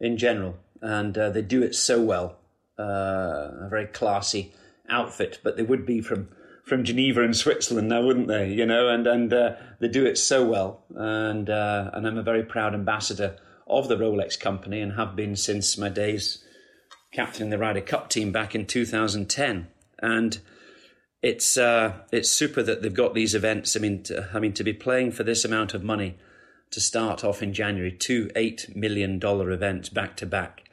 [0.00, 2.38] in general, and uh, they do it so well.
[2.78, 4.52] Uh, a very classy
[4.88, 6.28] outfit, but they would be from
[6.64, 8.50] from Geneva and Switzerland now, wouldn't they?
[8.52, 12.22] You know, and and uh, they do it so well, and uh, and I'm a
[12.22, 13.36] very proud ambassador
[13.66, 16.42] of the Rolex company, and have been since my days
[17.12, 20.38] captaining the Ryder Cup team back in 2010, and.
[21.22, 23.76] It's uh, it's super that they've got these events.
[23.76, 26.16] I mean, I mean to be playing for this amount of money
[26.70, 30.68] to start off in January, two $8 million events back to back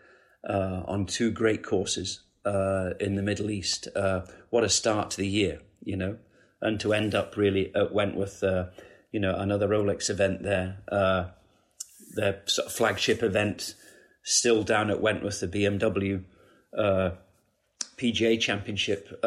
[0.47, 3.87] uh, on two great courses uh, in the Middle East.
[3.95, 6.17] Uh, what a start to the year, you know,
[6.61, 8.67] and to end up really at Wentworth, uh,
[9.11, 11.25] you know, another Rolex event there, uh,
[12.15, 13.75] their sort of flagship event
[14.23, 16.23] still down at Wentworth, the BMW
[16.77, 17.11] uh,
[17.97, 19.19] PGA Championship.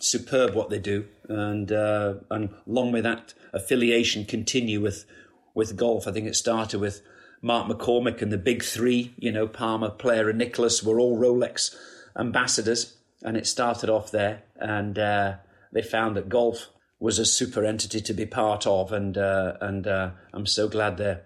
[0.00, 5.04] superb what they do, and and long may that affiliation continue with
[5.58, 6.06] with golf.
[6.06, 7.02] I think it started with
[7.42, 11.74] Mark McCormack and the big three, you know, Palmer, Player, and Nicklaus were all Rolex
[12.16, 12.96] ambassadors.
[13.22, 14.44] And it started off there.
[14.56, 15.34] And uh,
[15.72, 16.68] they found that golf
[17.00, 18.92] was a super entity to be part of.
[18.92, 21.22] And, uh, and uh, I'm so glad they're,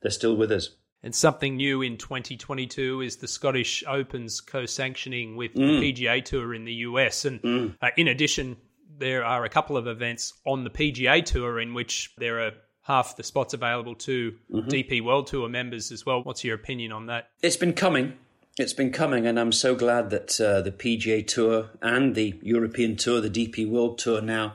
[0.00, 0.70] they're still with us.
[1.02, 5.80] And something new in 2022 is the Scottish Open's co sanctioning with mm.
[5.80, 7.24] the PGA Tour in the US.
[7.24, 7.76] And mm.
[7.82, 8.56] Uh, in addition,
[8.98, 12.52] there are a couple of events on the PGA Tour in which there are
[12.84, 14.68] half the spots available to mm-hmm.
[14.68, 16.22] DP World Tour members as well.
[16.22, 17.30] What's your opinion on that?
[17.42, 18.14] It's been coming.
[18.56, 22.94] It's been coming, and I'm so glad that uh, the PGA Tour and the European
[22.94, 24.54] Tour, the DP World Tour now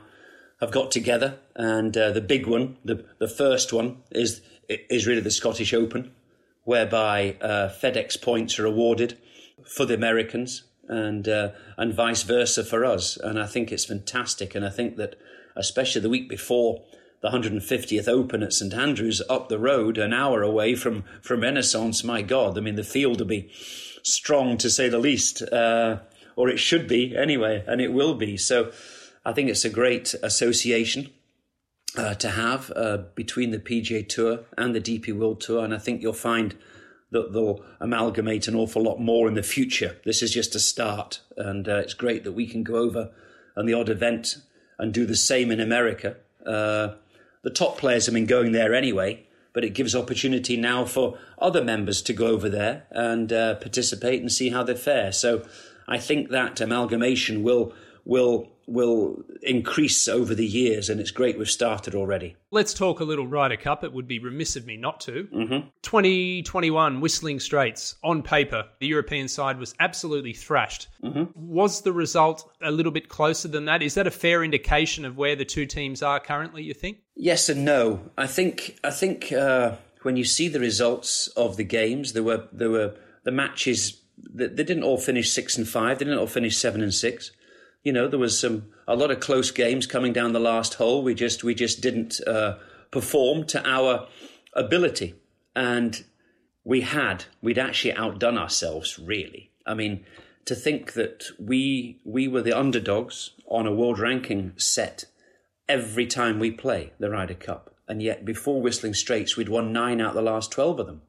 [0.60, 1.38] have got together.
[1.54, 6.12] And uh, the big one, the, the first one, is is really the Scottish Open,
[6.64, 9.18] whereby uh, FedEx points are awarded
[9.66, 13.16] for the Americans and uh, and vice versa for us.
[13.16, 14.54] And I think it's fantastic.
[14.54, 15.16] And I think that
[15.56, 16.82] especially the week before
[17.20, 22.02] the 150th Open at St Andrews up the road, an hour away from from Renaissance.
[22.02, 23.50] My God, I mean the field will be
[24.02, 25.98] strong to say the least, uh,
[26.36, 28.36] or it should be anyway, and it will be.
[28.36, 28.72] So
[29.24, 31.10] I think it's a great association.
[31.96, 35.78] Uh, to have uh, between the PGA Tour and the DP World Tour, and I
[35.78, 36.54] think you'll find
[37.10, 39.96] that they'll amalgamate an awful lot more in the future.
[40.04, 43.10] This is just a start, and uh, it's great that we can go over
[43.56, 44.36] on the odd event
[44.78, 46.16] and do the same in America.
[46.46, 46.94] Uh,
[47.42, 51.64] the top players have been going there anyway, but it gives opportunity now for other
[51.64, 55.12] members to go over there and uh, participate and see how they fare.
[55.12, 55.46] So
[55.88, 57.72] I think that amalgamation will
[58.04, 62.36] will will increase over the years, and it's great we've started already.
[62.52, 63.82] Let's talk a little Ryder Cup.
[63.82, 65.28] It would be remiss of me not to.
[65.34, 65.68] Mm-hmm.
[65.82, 70.86] 2021 Whistling Straits, on paper, the European side was absolutely thrashed.
[71.02, 71.24] Mm-hmm.
[71.34, 73.82] Was the result a little bit closer than that?
[73.82, 76.98] Is that a fair indication of where the two teams are currently, you think?
[77.16, 78.10] Yes and no.
[78.16, 82.44] I think, I think uh, when you see the results of the games, there were,
[82.52, 86.28] there were the matches, they, they didn't all finish six and five, they didn't all
[86.28, 87.32] finish seven and six
[87.82, 91.02] you know, there was some a lot of close games coming down the last hole.
[91.02, 92.58] We just we just didn't uh,
[92.90, 94.08] perform to our
[94.54, 95.14] ability,
[95.54, 96.04] and
[96.64, 98.98] we had we'd actually outdone ourselves.
[98.98, 100.04] Really, I mean,
[100.44, 105.04] to think that we we were the underdogs on a world ranking set
[105.68, 110.00] every time we play the Ryder Cup, and yet before Whistling Straits, we'd won nine
[110.00, 111.02] out of the last twelve of them.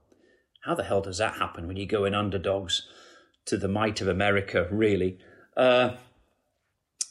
[0.63, 2.87] How the hell does that happen when you go in underdogs
[3.45, 4.67] to the might of America?
[4.71, 5.17] Really.
[5.57, 5.95] Uh,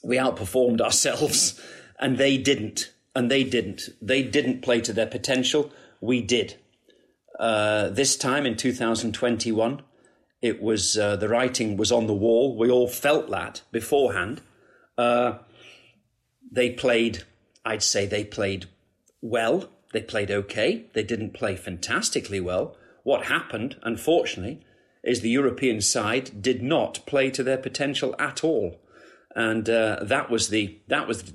[0.03, 1.61] we outperformed ourselves
[1.99, 2.93] and they didn't.
[3.15, 3.89] And they didn't.
[4.01, 5.73] They didn't play to their potential.
[6.01, 6.57] We did.
[7.39, 9.83] Uh, this time in 2021,
[10.43, 12.57] it was uh, the writing was on the wall.
[12.57, 14.43] We all felt that beforehand.
[14.97, 15.39] Uh,
[16.53, 17.25] they played,
[17.65, 18.67] I'd say they played
[19.21, 19.71] well.
[19.93, 20.87] They played okay.
[20.93, 22.77] They didn't play fantastically well.
[23.03, 24.61] What happened, unfortunately,
[25.03, 28.81] is the European side did not play to their potential at all
[29.35, 31.33] and uh, that was the that was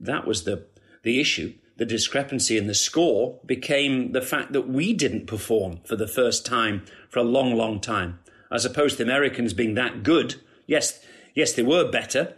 [0.00, 0.66] that was the
[1.02, 1.54] the issue.
[1.76, 6.44] The discrepancy in the score became the fact that we didn't perform for the first
[6.44, 8.18] time for a long, long time,
[8.52, 10.34] as opposed to the Americans being that good.
[10.66, 11.02] Yes,
[11.34, 12.34] yes, they were better,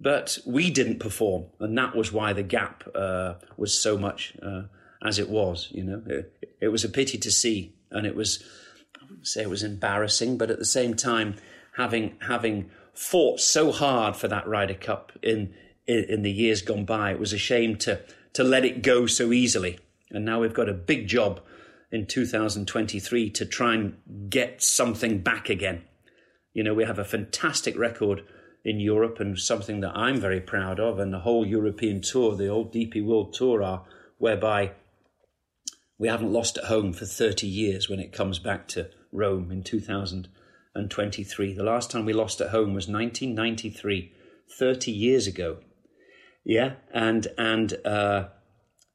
[0.00, 4.62] but we didn't perform, and that was why the gap uh, was so much uh,
[5.00, 5.68] as it was.
[5.70, 8.42] You know, it, it was a pity to see, and it was
[9.00, 11.36] I wouldn't say it was embarrassing, but at the same time,
[11.76, 15.54] having having fought so hard for that Ryder Cup in
[15.86, 18.00] in, in the years gone by, it was a shame to
[18.34, 19.78] to let it go so easily.
[20.10, 21.40] And now we've got a big job
[21.90, 25.82] in 2023 to try and get something back again.
[26.54, 28.24] You know, we have a fantastic record
[28.64, 32.48] in Europe and something that I'm very proud of, and the whole European tour, the
[32.48, 33.84] old DP World Tour, are
[34.18, 34.72] whereby
[35.98, 39.62] we haven't lost at home for 30 years when it comes back to Rome in
[40.74, 41.54] 2023.
[41.54, 44.12] The last time we lost at home was 1993,
[44.58, 45.58] 30 years ago.
[46.44, 48.28] Yeah, and and uh,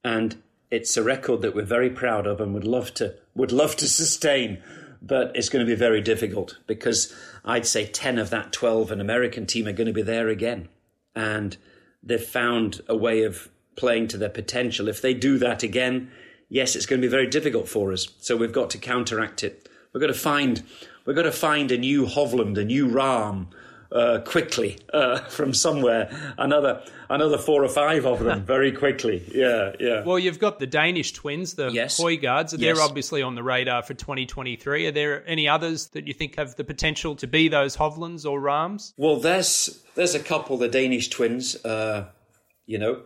[0.03, 3.75] and it's a record that we're very proud of and would love to would love
[3.77, 4.61] to sustain,
[5.01, 8.99] but it's going to be very difficult because I'd say ten of that twelve an
[8.99, 10.67] American team are going to be there again,
[11.15, 11.55] and
[12.03, 14.89] they've found a way of playing to their potential.
[14.89, 16.11] If they do that again,
[16.49, 18.07] yes, it's going to be very difficult for us.
[18.19, 19.69] So we've got to counteract it.
[19.93, 20.63] We've got to find
[21.05, 23.47] we've got to find a new Hovland, a new Rahm.
[23.91, 26.09] uh, quickly uh, from somewhere.
[26.37, 29.23] Another another four or five of them very quickly.
[29.33, 30.03] Yeah, yeah.
[30.03, 31.99] Well, you've got the Danish twins, the yes.
[31.99, 32.51] Højgaards.
[32.51, 32.79] They're yes.
[32.79, 34.87] obviously on the radar for 2023.
[34.87, 38.39] Are there any others that you think have the potential to be those Hovlands or
[38.39, 38.93] Rahms?
[38.97, 41.55] Well, there's there's a couple, the Danish twins.
[41.63, 42.09] Uh,
[42.65, 43.01] you know,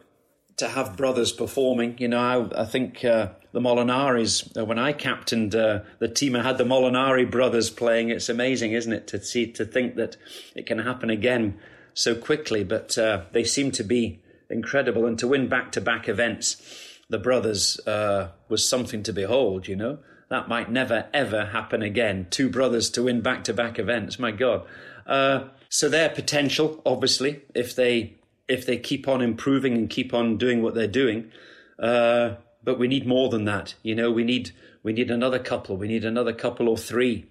[0.62, 1.98] to have brothers performing.
[1.98, 6.36] You know, I, I think uh, the Molinaris, uh, when I captained uh, the team,
[6.36, 8.10] I had the Molinari brothers playing.
[8.10, 10.18] It's amazing, isn't it, to see to think that
[10.56, 11.60] it can happen again
[11.94, 12.64] so quickly.
[12.64, 16.62] But uh, they seem to be incredible, and to win back-to-back events,
[17.10, 19.68] the brothers uh, was something to behold.
[19.68, 19.98] You know,
[20.30, 22.28] that might never ever happen again.
[22.30, 24.20] Two brothers to win back-to-back events.
[24.20, 24.66] My God.
[25.08, 28.21] Uh, so their potential, obviously, if they
[28.52, 31.32] if they keep on improving and keep on doing what they're doing.
[31.80, 33.76] Uh, but we need more than that.
[33.82, 34.52] You know, we need
[34.84, 35.78] we need another couple.
[35.78, 37.26] We need another couple or three,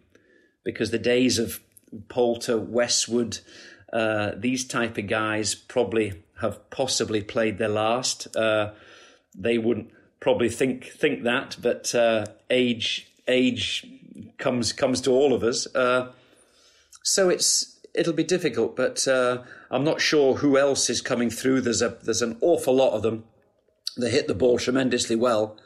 [0.65, 1.61] because the days of
[2.09, 3.39] Poulter, Westwood,
[3.93, 8.35] uh, these type of guys probably have possibly played their last.
[8.37, 8.73] Uh,
[9.37, 13.87] they wouldn't probably think think that, but uh, age age
[14.39, 15.67] comes comes to all of us.
[15.75, 16.13] Uh,
[17.03, 21.61] so it's it'll be difficult, but uh, I'm not sure who else is coming through.
[21.61, 23.25] There's a there's an awful lot of them.
[23.97, 25.57] They hit the ball tremendously well.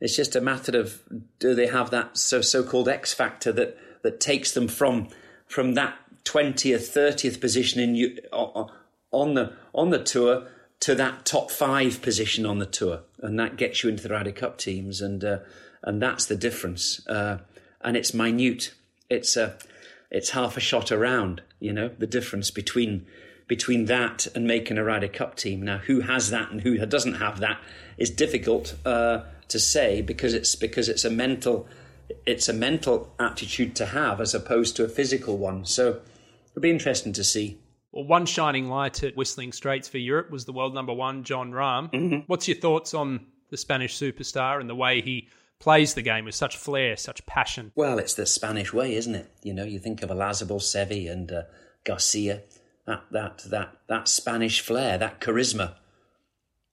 [0.00, 1.02] It's just a matter of
[1.38, 5.08] do they have that so so called X factor that that takes them from
[5.46, 10.48] from that twentieth, thirtieth position in on the on the tour
[10.80, 14.32] to that top five position on the tour, and that gets you into the Ryder
[14.32, 15.38] Cup teams, and uh,
[15.82, 17.06] and that's the difference.
[17.06, 17.38] Uh,
[17.80, 18.74] and it's minute.
[19.08, 19.56] It's a
[20.10, 21.42] it's half a shot around.
[21.60, 23.06] You know the difference between
[23.46, 25.62] between that and making a Ryder Cup team.
[25.62, 27.60] Now, who has that and who doesn't have that
[27.98, 31.68] is difficult uh, to say because it's because it's a mental
[32.26, 35.64] it's a mental attitude to have as opposed to a physical one.
[35.64, 36.00] So
[36.50, 37.58] it'll be interesting to see.
[37.92, 41.52] Well, one shining light at Whistling Straits for Europe was the world number one, Jon
[41.52, 41.92] Rahm.
[41.92, 42.16] Mm-hmm.
[42.26, 45.28] What's your thoughts on the Spanish superstar and the way he
[45.60, 47.72] plays the game with such flair, such passion?
[47.74, 49.30] Well, it's the Spanish way, isn't it?
[49.42, 51.42] You know, you think of Olazabal, Seve, and uh,
[51.84, 52.42] Garcia
[52.86, 55.74] that that that that Spanish flair, that charisma.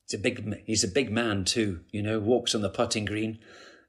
[0.08, 3.40] He's a big he's a big man too, you know, walks on the putting green,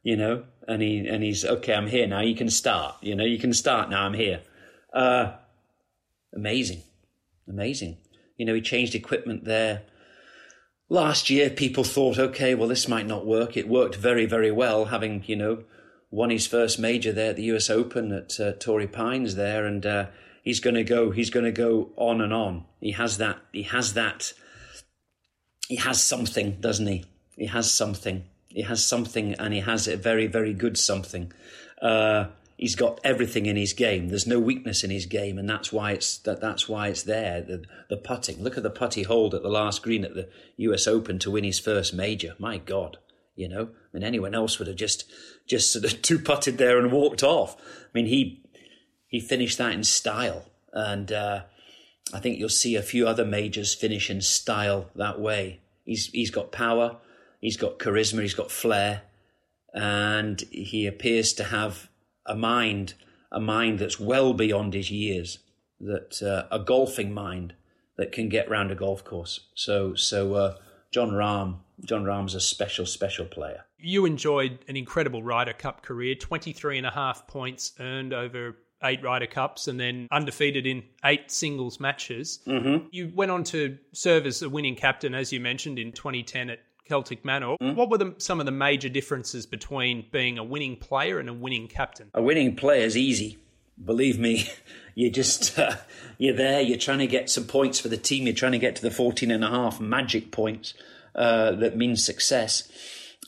[0.03, 3.25] you know, and he and he's okay, I'm here now, you can start, you know,
[3.25, 4.43] you can start now, I'm here.
[4.93, 5.33] Uh
[6.35, 6.83] amazing.
[7.49, 7.99] Amazing.
[8.37, 9.83] You know, he changed equipment there.
[10.89, 13.57] Last year people thought, okay, well this might not work.
[13.57, 15.65] It worked very, very well, having, you know,
[16.13, 19.85] won his first major there at the US Open at uh, Torrey Pines there and
[19.85, 20.07] uh,
[20.42, 22.64] he's going to go he's going to go on and on.
[22.81, 24.35] He has that he has that
[25.68, 27.05] he has something doesn't he?
[27.37, 28.24] He has something.
[28.48, 31.33] He has something and he has a very very good something.
[31.81, 32.26] Uh,
[32.57, 34.09] he's got everything in his game.
[34.09, 37.40] There's no weakness in his game and that's why it's that that's why it's there.
[37.40, 38.42] The the putting.
[38.42, 40.28] Look at the putt he hold at the last green at the
[40.59, 42.35] US Open to win his first major.
[42.38, 42.98] My god
[43.35, 43.62] you know?
[43.62, 45.11] I mean anyone else would have just
[45.46, 47.57] just sort of two putted there and walked off.
[47.57, 48.42] I mean he
[49.12, 50.46] he finished that in style.
[50.72, 51.43] And uh,
[52.12, 55.61] I think you'll see a few other majors finish in style that way.
[55.84, 56.97] He's he's got power,
[57.41, 59.03] he's got charisma, he's got flair,
[59.74, 61.91] and he appears to have
[62.24, 62.95] a mind,
[63.30, 65.41] a mind that's well beyond his years,
[65.80, 67.55] that uh, a golfing mind
[67.99, 69.41] that can get round a golf course.
[69.55, 70.57] So so uh,
[70.91, 73.66] Jon Rahm, Jon Rahm's a special special player.
[73.76, 79.03] You enjoyed an incredible Ryder Cup career, 23 and a half points earned over eight
[79.03, 82.41] Ryder Cups and then undefeated in eight singles matches.
[82.47, 82.87] Mm-hmm.
[82.91, 86.61] You went on to serve as a winning captain, as you mentioned, in 2010 at
[86.87, 87.57] Celtic Manor.
[87.61, 87.74] Hmm?
[87.74, 91.35] What were the, some of the major differences between being a winning player and a
[91.35, 92.11] winning captain?
[92.14, 93.39] A winning player is easy.
[93.83, 94.49] Believe me,
[94.95, 95.76] you just uh,
[96.18, 96.61] you're there.
[96.61, 98.26] You're trying to get some points for the team.
[98.26, 100.74] You're trying to get to the 14 and a half magic points
[101.14, 102.68] uh, that means success.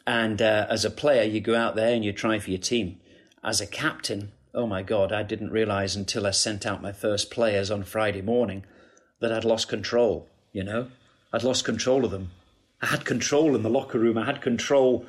[0.06, 3.00] And uh, as a player, you go out there and you try for your team.
[3.42, 7.30] As a captain, oh my God, I didn't realize until I sent out my first
[7.30, 8.64] players on Friday morning
[9.20, 10.28] that I'd lost control.
[10.52, 10.88] You know,
[11.32, 12.30] I'd lost control of them.
[12.80, 14.16] I had control in the locker room.
[14.16, 15.06] I had control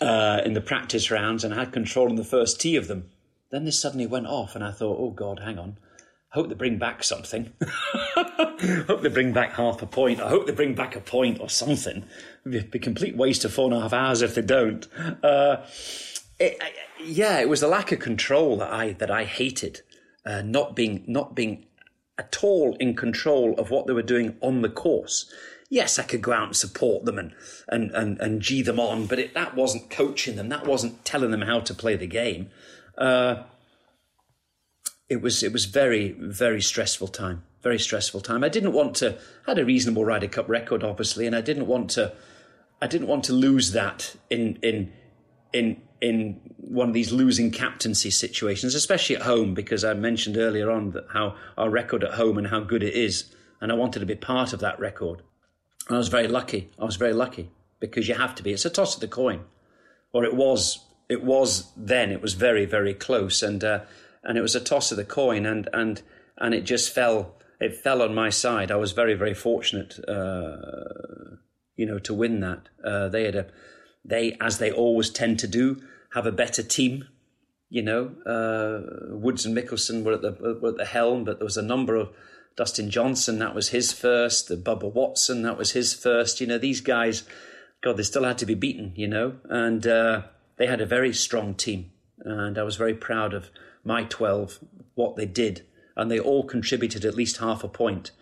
[0.00, 3.10] uh, in the practice rounds, and I had control in the first tee of them.
[3.50, 5.78] Then this suddenly went off, and I thought, oh God, hang on.
[6.32, 7.52] I hope they bring back something.
[8.14, 10.20] hope they bring back half a point.
[10.20, 12.04] I hope they bring back a point or something.
[12.44, 14.86] It'd be a complete waste of four and a half hours if they don't.
[15.22, 15.64] Uh,
[16.38, 16.60] it,
[17.02, 19.82] yeah, it was the lack of control that I that I hated.
[20.24, 21.66] Uh, not being not being
[22.18, 25.32] at all in control of what they were doing on the course.
[25.70, 27.32] Yes, I could go out and support them and
[27.68, 30.48] and and, and g them on, but it, that wasn't coaching them.
[30.48, 32.50] That wasn't telling them how to play the game.
[32.96, 33.44] Uh,
[35.08, 37.44] it was it was very very stressful time.
[37.62, 38.44] Very stressful time.
[38.44, 39.18] I didn't want to.
[39.46, 42.12] I had a reasonable Ryder Cup record, obviously, and I didn't want to.
[42.80, 44.92] I didn't want to lose that in in
[45.52, 50.70] in in one of these losing captaincy situations, especially at home, because I mentioned earlier
[50.70, 54.00] on that how our record at home and how good it is, and I wanted
[54.00, 55.22] to be part of that record.
[55.88, 56.70] And I was very lucky.
[56.78, 58.52] I was very lucky because you have to be.
[58.52, 59.44] It's a toss of the coin,
[60.12, 60.84] or it was.
[61.08, 62.10] It was then.
[62.10, 63.80] It was very very close, and uh,
[64.22, 66.02] and it was a toss of the coin, and and
[66.36, 67.34] and it just fell.
[67.60, 68.70] It fell on my side.
[68.70, 71.36] I was very very fortunate, uh,
[71.76, 72.68] you know, to win that.
[72.84, 73.46] Uh, they had a
[74.04, 75.80] they, as they always tend to do,
[76.14, 77.04] have a better team.
[77.70, 81.44] You know, uh, Woods and Mickelson were at the were at the helm, but there
[81.44, 82.10] was a number of
[82.56, 84.48] Dustin Johnson that was his first.
[84.48, 86.40] The Bubba Watson that was his first.
[86.40, 87.24] You know, these guys,
[87.82, 88.92] God, they still had to be beaten.
[88.96, 90.22] You know, and uh,
[90.56, 93.50] they had a very strong team, and I was very proud of
[93.84, 94.58] my twelve
[94.94, 98.12] what they did, and they all contributed at least half a point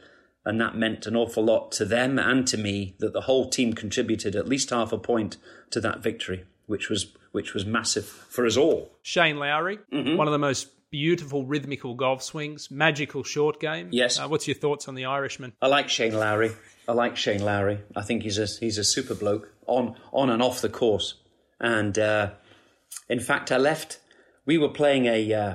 [0.47, 3.75] and that meant an awful lot to them and to me that the whole team
[3.75, 5.37] contributed at least half a point
[5.71, 10.17] to that victory which was which was massive for us all Shane Lowry, mm-hmm.
[10.17, 13.89] one of the most beautiful rhythmical golf swings, magical short game.
[13.93, 14.19] Yes.
[14.19, 15.53] Uh, what's your thoughts on the Irishman?
[15.61, 16.53] I like Shane Lowry.
[16.89, 17.81] I like Shane Lowry.
[17.95, 21.15] I think he's a he's a super bloke on on and off the course.
[21.61, 22.31] And uh,
[23.09, 23.99] in fact, I left.
[24.45, 25.55] We were playing a uh,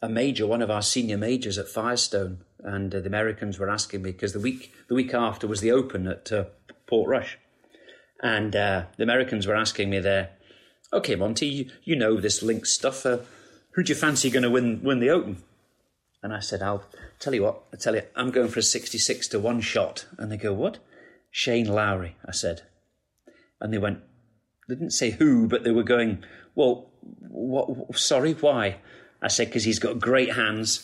[0.00, 4.02] a major, one of our senior majors at Firestone, and uh, the Americans were asking
[4.02, 6.44] me because the week the week after was the Open at uh,
[6.86, 7.36] Portrush,
[8.22, 10.30] and uh, the Americans were asking me there,
[10.92, 13.04] okay, Monty, you, you know this links stuff.
[13.06, 13.18] Uh,
[13.72, 15.42] who do you fancy going to win win the Open?
[16.22, 16.84] And I said, I'll
[17.20, 17.62] tell you what.
[17.72, 20.06] I tell you, I'm going for a sixty-six to one shot.
[20.18, 20.78] And they go, what?
[21.30, 22.16] Shane Lowry.
[22.26, 22.62] I said,
[23.60, 24.00] and they went.
[24.68, 26.24] They didn't say who, but they were going.
[26.56, 26.90] Well,
[27.20, 27.96] what?
[27.96, 28.78] Sorry, why?
[29.22, 30.78] I said because he's got great hands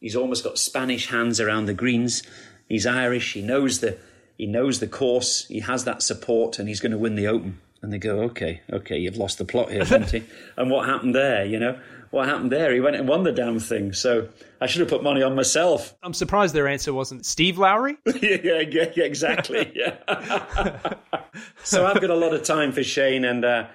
[0.00, 2.22] He's almost got Spanish hands around the greens.
[2.68, 3.34] He's Irish.
[3.34, 3.98] He knows the
[4.38, 5.46] he knows the course.
[5.48, 7.60] He has that support, and he's going to win the Open.
[7.82, 10.24] And they go, okay, okay, you've lost the plot here, Monty.
[10.56, 11.44] and what happened there?
[11.44, 11.78] You know,
[12.10, 12.72] what happened there?
[12.72, 13.92] He went and won the damn thing.
[13.92, 14.28] So
[14.60, 15.94] I should have put money on myself.
[16.02, 17.98] I'm surprised their answer wasn't Steve Lowry.
[18.06, 18.62] yeah, yeah,
[18.94, 19.72] yeah, exactly.
[19.74, 19.96] Yeah.
[21.62, 23.66] so I've got a lot of time for Shane, and uh,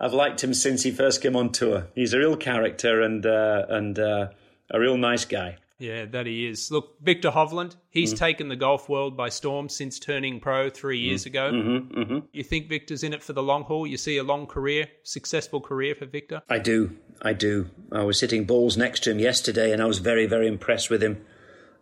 [0.00, 1.86] I've liked him since he first came on tour.
[1.94, 4.28] He's a real character and uh, and uh,
[4.70, 5.56] a real nice guy.
[5.84, 6.70] Yeah, that he is.
[6.70, 8.18] Look, Viktor Hovland, he's mm.
[8.18, 11.26] taken the golf world by storm since turning pro three years mm.
[11.26, 11.52] ago.
[11.52, 12.18] Mm-hmm, mm-hmm.
[12.32, 13.86] You think Viktor's in it for the long haul?
[13.86, 16.40] You see a long career, successful career for Victor?
[16.48, 16.96] I do.
[17.20, 17.68] I do.
[17.92, 21.02] I was sitting balls next to him yesterday and I was very, very impressed with
[21.02, 21.22] him.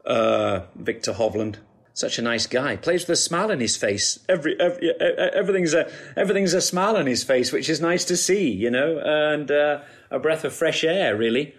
[0.05, 1.59] Uh, Viktor Hovland.
[1.95, 2.77] Such a nice guy.
[2.77, 4.19] Plays with a smile on his face.
[4.27, 8.51] Every, every everything's a everything's a smile on his face, which is nice to see,
[8.51, 11.55] you know, and uh, a breath of fresh air, really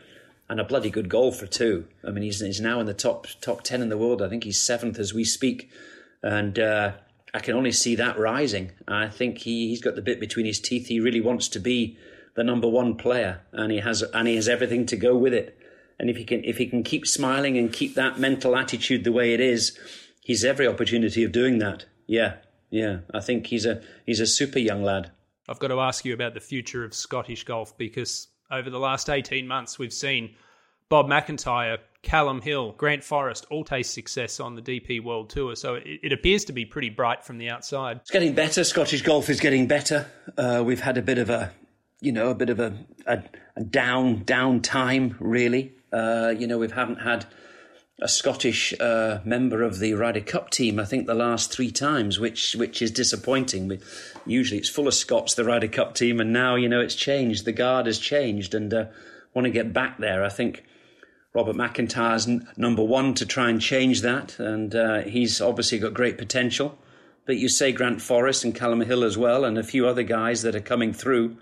[0.54, 1.88] and a bloody good goal for two.
[2.08, 4.22] I mean, he's he's now in the top top ten in the world.
[4.22, 5.72] I think he's seventh as we speak,
[6.22, 6.92] and uh,
[7.34, 8.72] I can only see that rising.
[8.88, 10.86] I think he he's got the bit between his teeth.
[10.86, 11.98] He really wants to be
[12.36, 15.58] the number one player, and he has and he has everything to go with it.
[15.98, 19.12] And if he can if he can keep smiling and keep that mental attitude the
[19.12, 19.76] way it is,
[20.22, 21.86] he's every opportunity of doing that.
[22.06, 22.36] Yeah,
[22.70, 23.00] yeah.
[23.12, 25.10] I think he's a he's a super young lad.
[25.50, 29.10] I've got to ask you about the future of Scottish golf because over the last
[29.10, 30.36] 18 months, we've seen
[30.90, 35.56] Bob McIntyre, Callum Hill, Grant Forrest all taste success on the DP World Tour.
[35.56, 37.98] So it, it, appears to be pretty bright from the outside.
[37.98, 38.64] It's getting better.
[38.64, 40.08] Scottish golf is getting better.
[40.38, 41.52] Uh, we've had a bit of a,
[42.02, 43.24] you know, a bit of a, a,
[43.56, 45.74] a down down time really.
[45.92, 47.26] Uh, you know, we haven't had
[48.02, 50.80] a Scottish uh, member of the Ryder Cup team.
[50.80, 53.80] I think the last three times, which which is disappointing.
[54.26, 57.46] Usually it's full of Scots, the Ryder Cup team, and now you know it's changed.
[57.46, 58.86] The guard has changed, and uh,
[59.34, 60.24] want to get back there.
[60.24, 60.66] I think
[61.34, 65.94] Robert McIntyre's n- number one to try and change that, and uh, he's obviously got
[65.94, 66.78] great potential.
[67.26, 70.42] But you say Grant Forrest and Callum Hill as well, and a few other guys
[70.44, 71.38] that are coming through.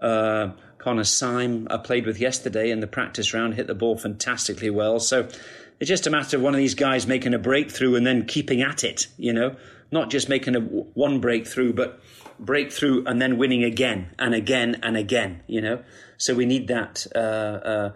[0.00, 4.68] Uh, Connor Syme, I played with yesterday in the practice round, hit the ball fantastically
[4.68, 4.98] well.
[4.98, 5.28] So
[5.78, 8.62] it's just a matter of one of these guys making a breakthrough and then keeping
[8.62, 9.54] at it, you know,
[9.92, 12.00] not just making a one breakthrough, but
[12.40, 15.82] breakthrough and then winning again and again and again, you know.
[16.18, 17.92] So we need that uh, uh,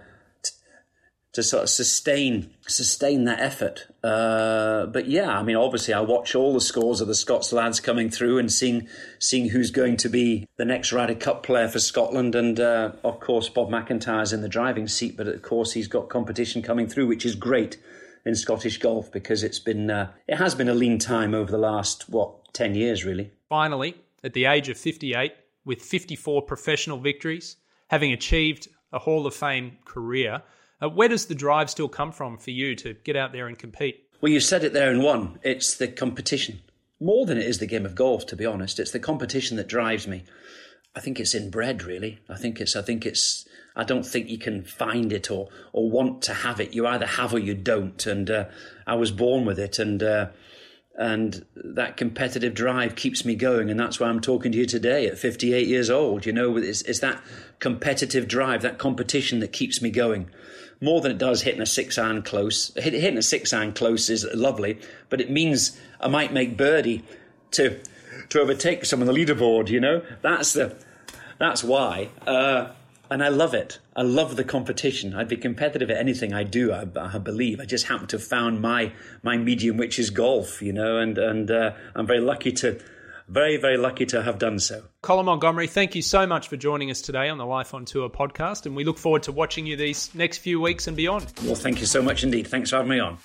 [1.36, 3.86] to sort of sustain sustain that effort.
[4.02, 7.78] Uh, but yeah, I mean, obviously, I watch all the scores of the Scots lads
[7.78, 11.78] coming through and seeing seeing who's going to be the next Ryder Cup player for
[11.78, 12.34] Scotland.
[12.34, 16.08] And uh, of course, Bob McIntyre's in the driving seat, but of course, he's got
[16.08, 17.76] competition coming through, which is great
[18.24, 21.58] in Scottish golf because it's been uh, it has been a lean time over the
[21.58, 23.30] last what ten years, really.
[23.50, 25.34] Finally, at the age of fifty eight,
[25.66, 27.56] with fifty four professional victories
[27.88, 30.42] having achieved a Hall of Fame career,
[30.82, 33.58] uh, where does the drive still come from for you to get out there and
[33.58, 34.04] compete?
[34.20, 35.38] Well, you said it there in one.
[35.42, 36.60] It's the competition.
[37.00, 38.78] More than it is the game of golf, to be honest.
[38.78, 40.24] It's the competition that drives me.
[40.94, 42.20] I think it's inbred, really.
[42.28, 42.74] I think it's.
[42.74, 43.46] I think it's.
[43.74, 46.74] I don't think you can find it or or want to have it.
[46.74, 48.06] You either have or you don't.
[48.06, 48.46] And uh,
[48.86, 50.28] I was born with it, and uh,
[50.96, 53.70] and that competitive drive keeps me going.
[53.70, 56.82] And that's why i'm talking to you today at 58 years old you know it's,
[56.82, 57.22] it's that
[57.58, 60.30] competitive drive that competition that keeps me going.
[60.80, 62.70] More than it does hitting a six iron close.
[62.76, 64.78] Hitting a six iron close is lovely
[65.08, 67.04] but it means i might make birdie
[67.52, 67.80] to
[68.28, 70.02] to overtake someone on the leaderboard you know?
[70.22, 70.76] That's the
[71.38, 72.08] that's why.
[72.26, 72.70] Uh,
[73.10, 73.78] and I love it.
[73.94, 75.14] I love the competition.
[75.14, 76.72] I'd be competitive at anything I do.
[76.72, 77.60] I, I, believe.
[77.60, 78.92] I just happen to have found my
[79.22, 80.62] my medium, which is golf.
[80.62, 82.80] You know, and and uh, I'm very lucky to,
[83.28, 84.84] very very lucky to have done so.
[85.02, 88.08] Colin Montgomerie, thank you so much for joining us today on the Life on Tour
[88.08, 91.32] podcast, and we look forward to watching you these next few weeks and beyond.
[91.44, 92.46] Well, thank you so much indeed.
[92.46, 93.18] Thanks for having me on.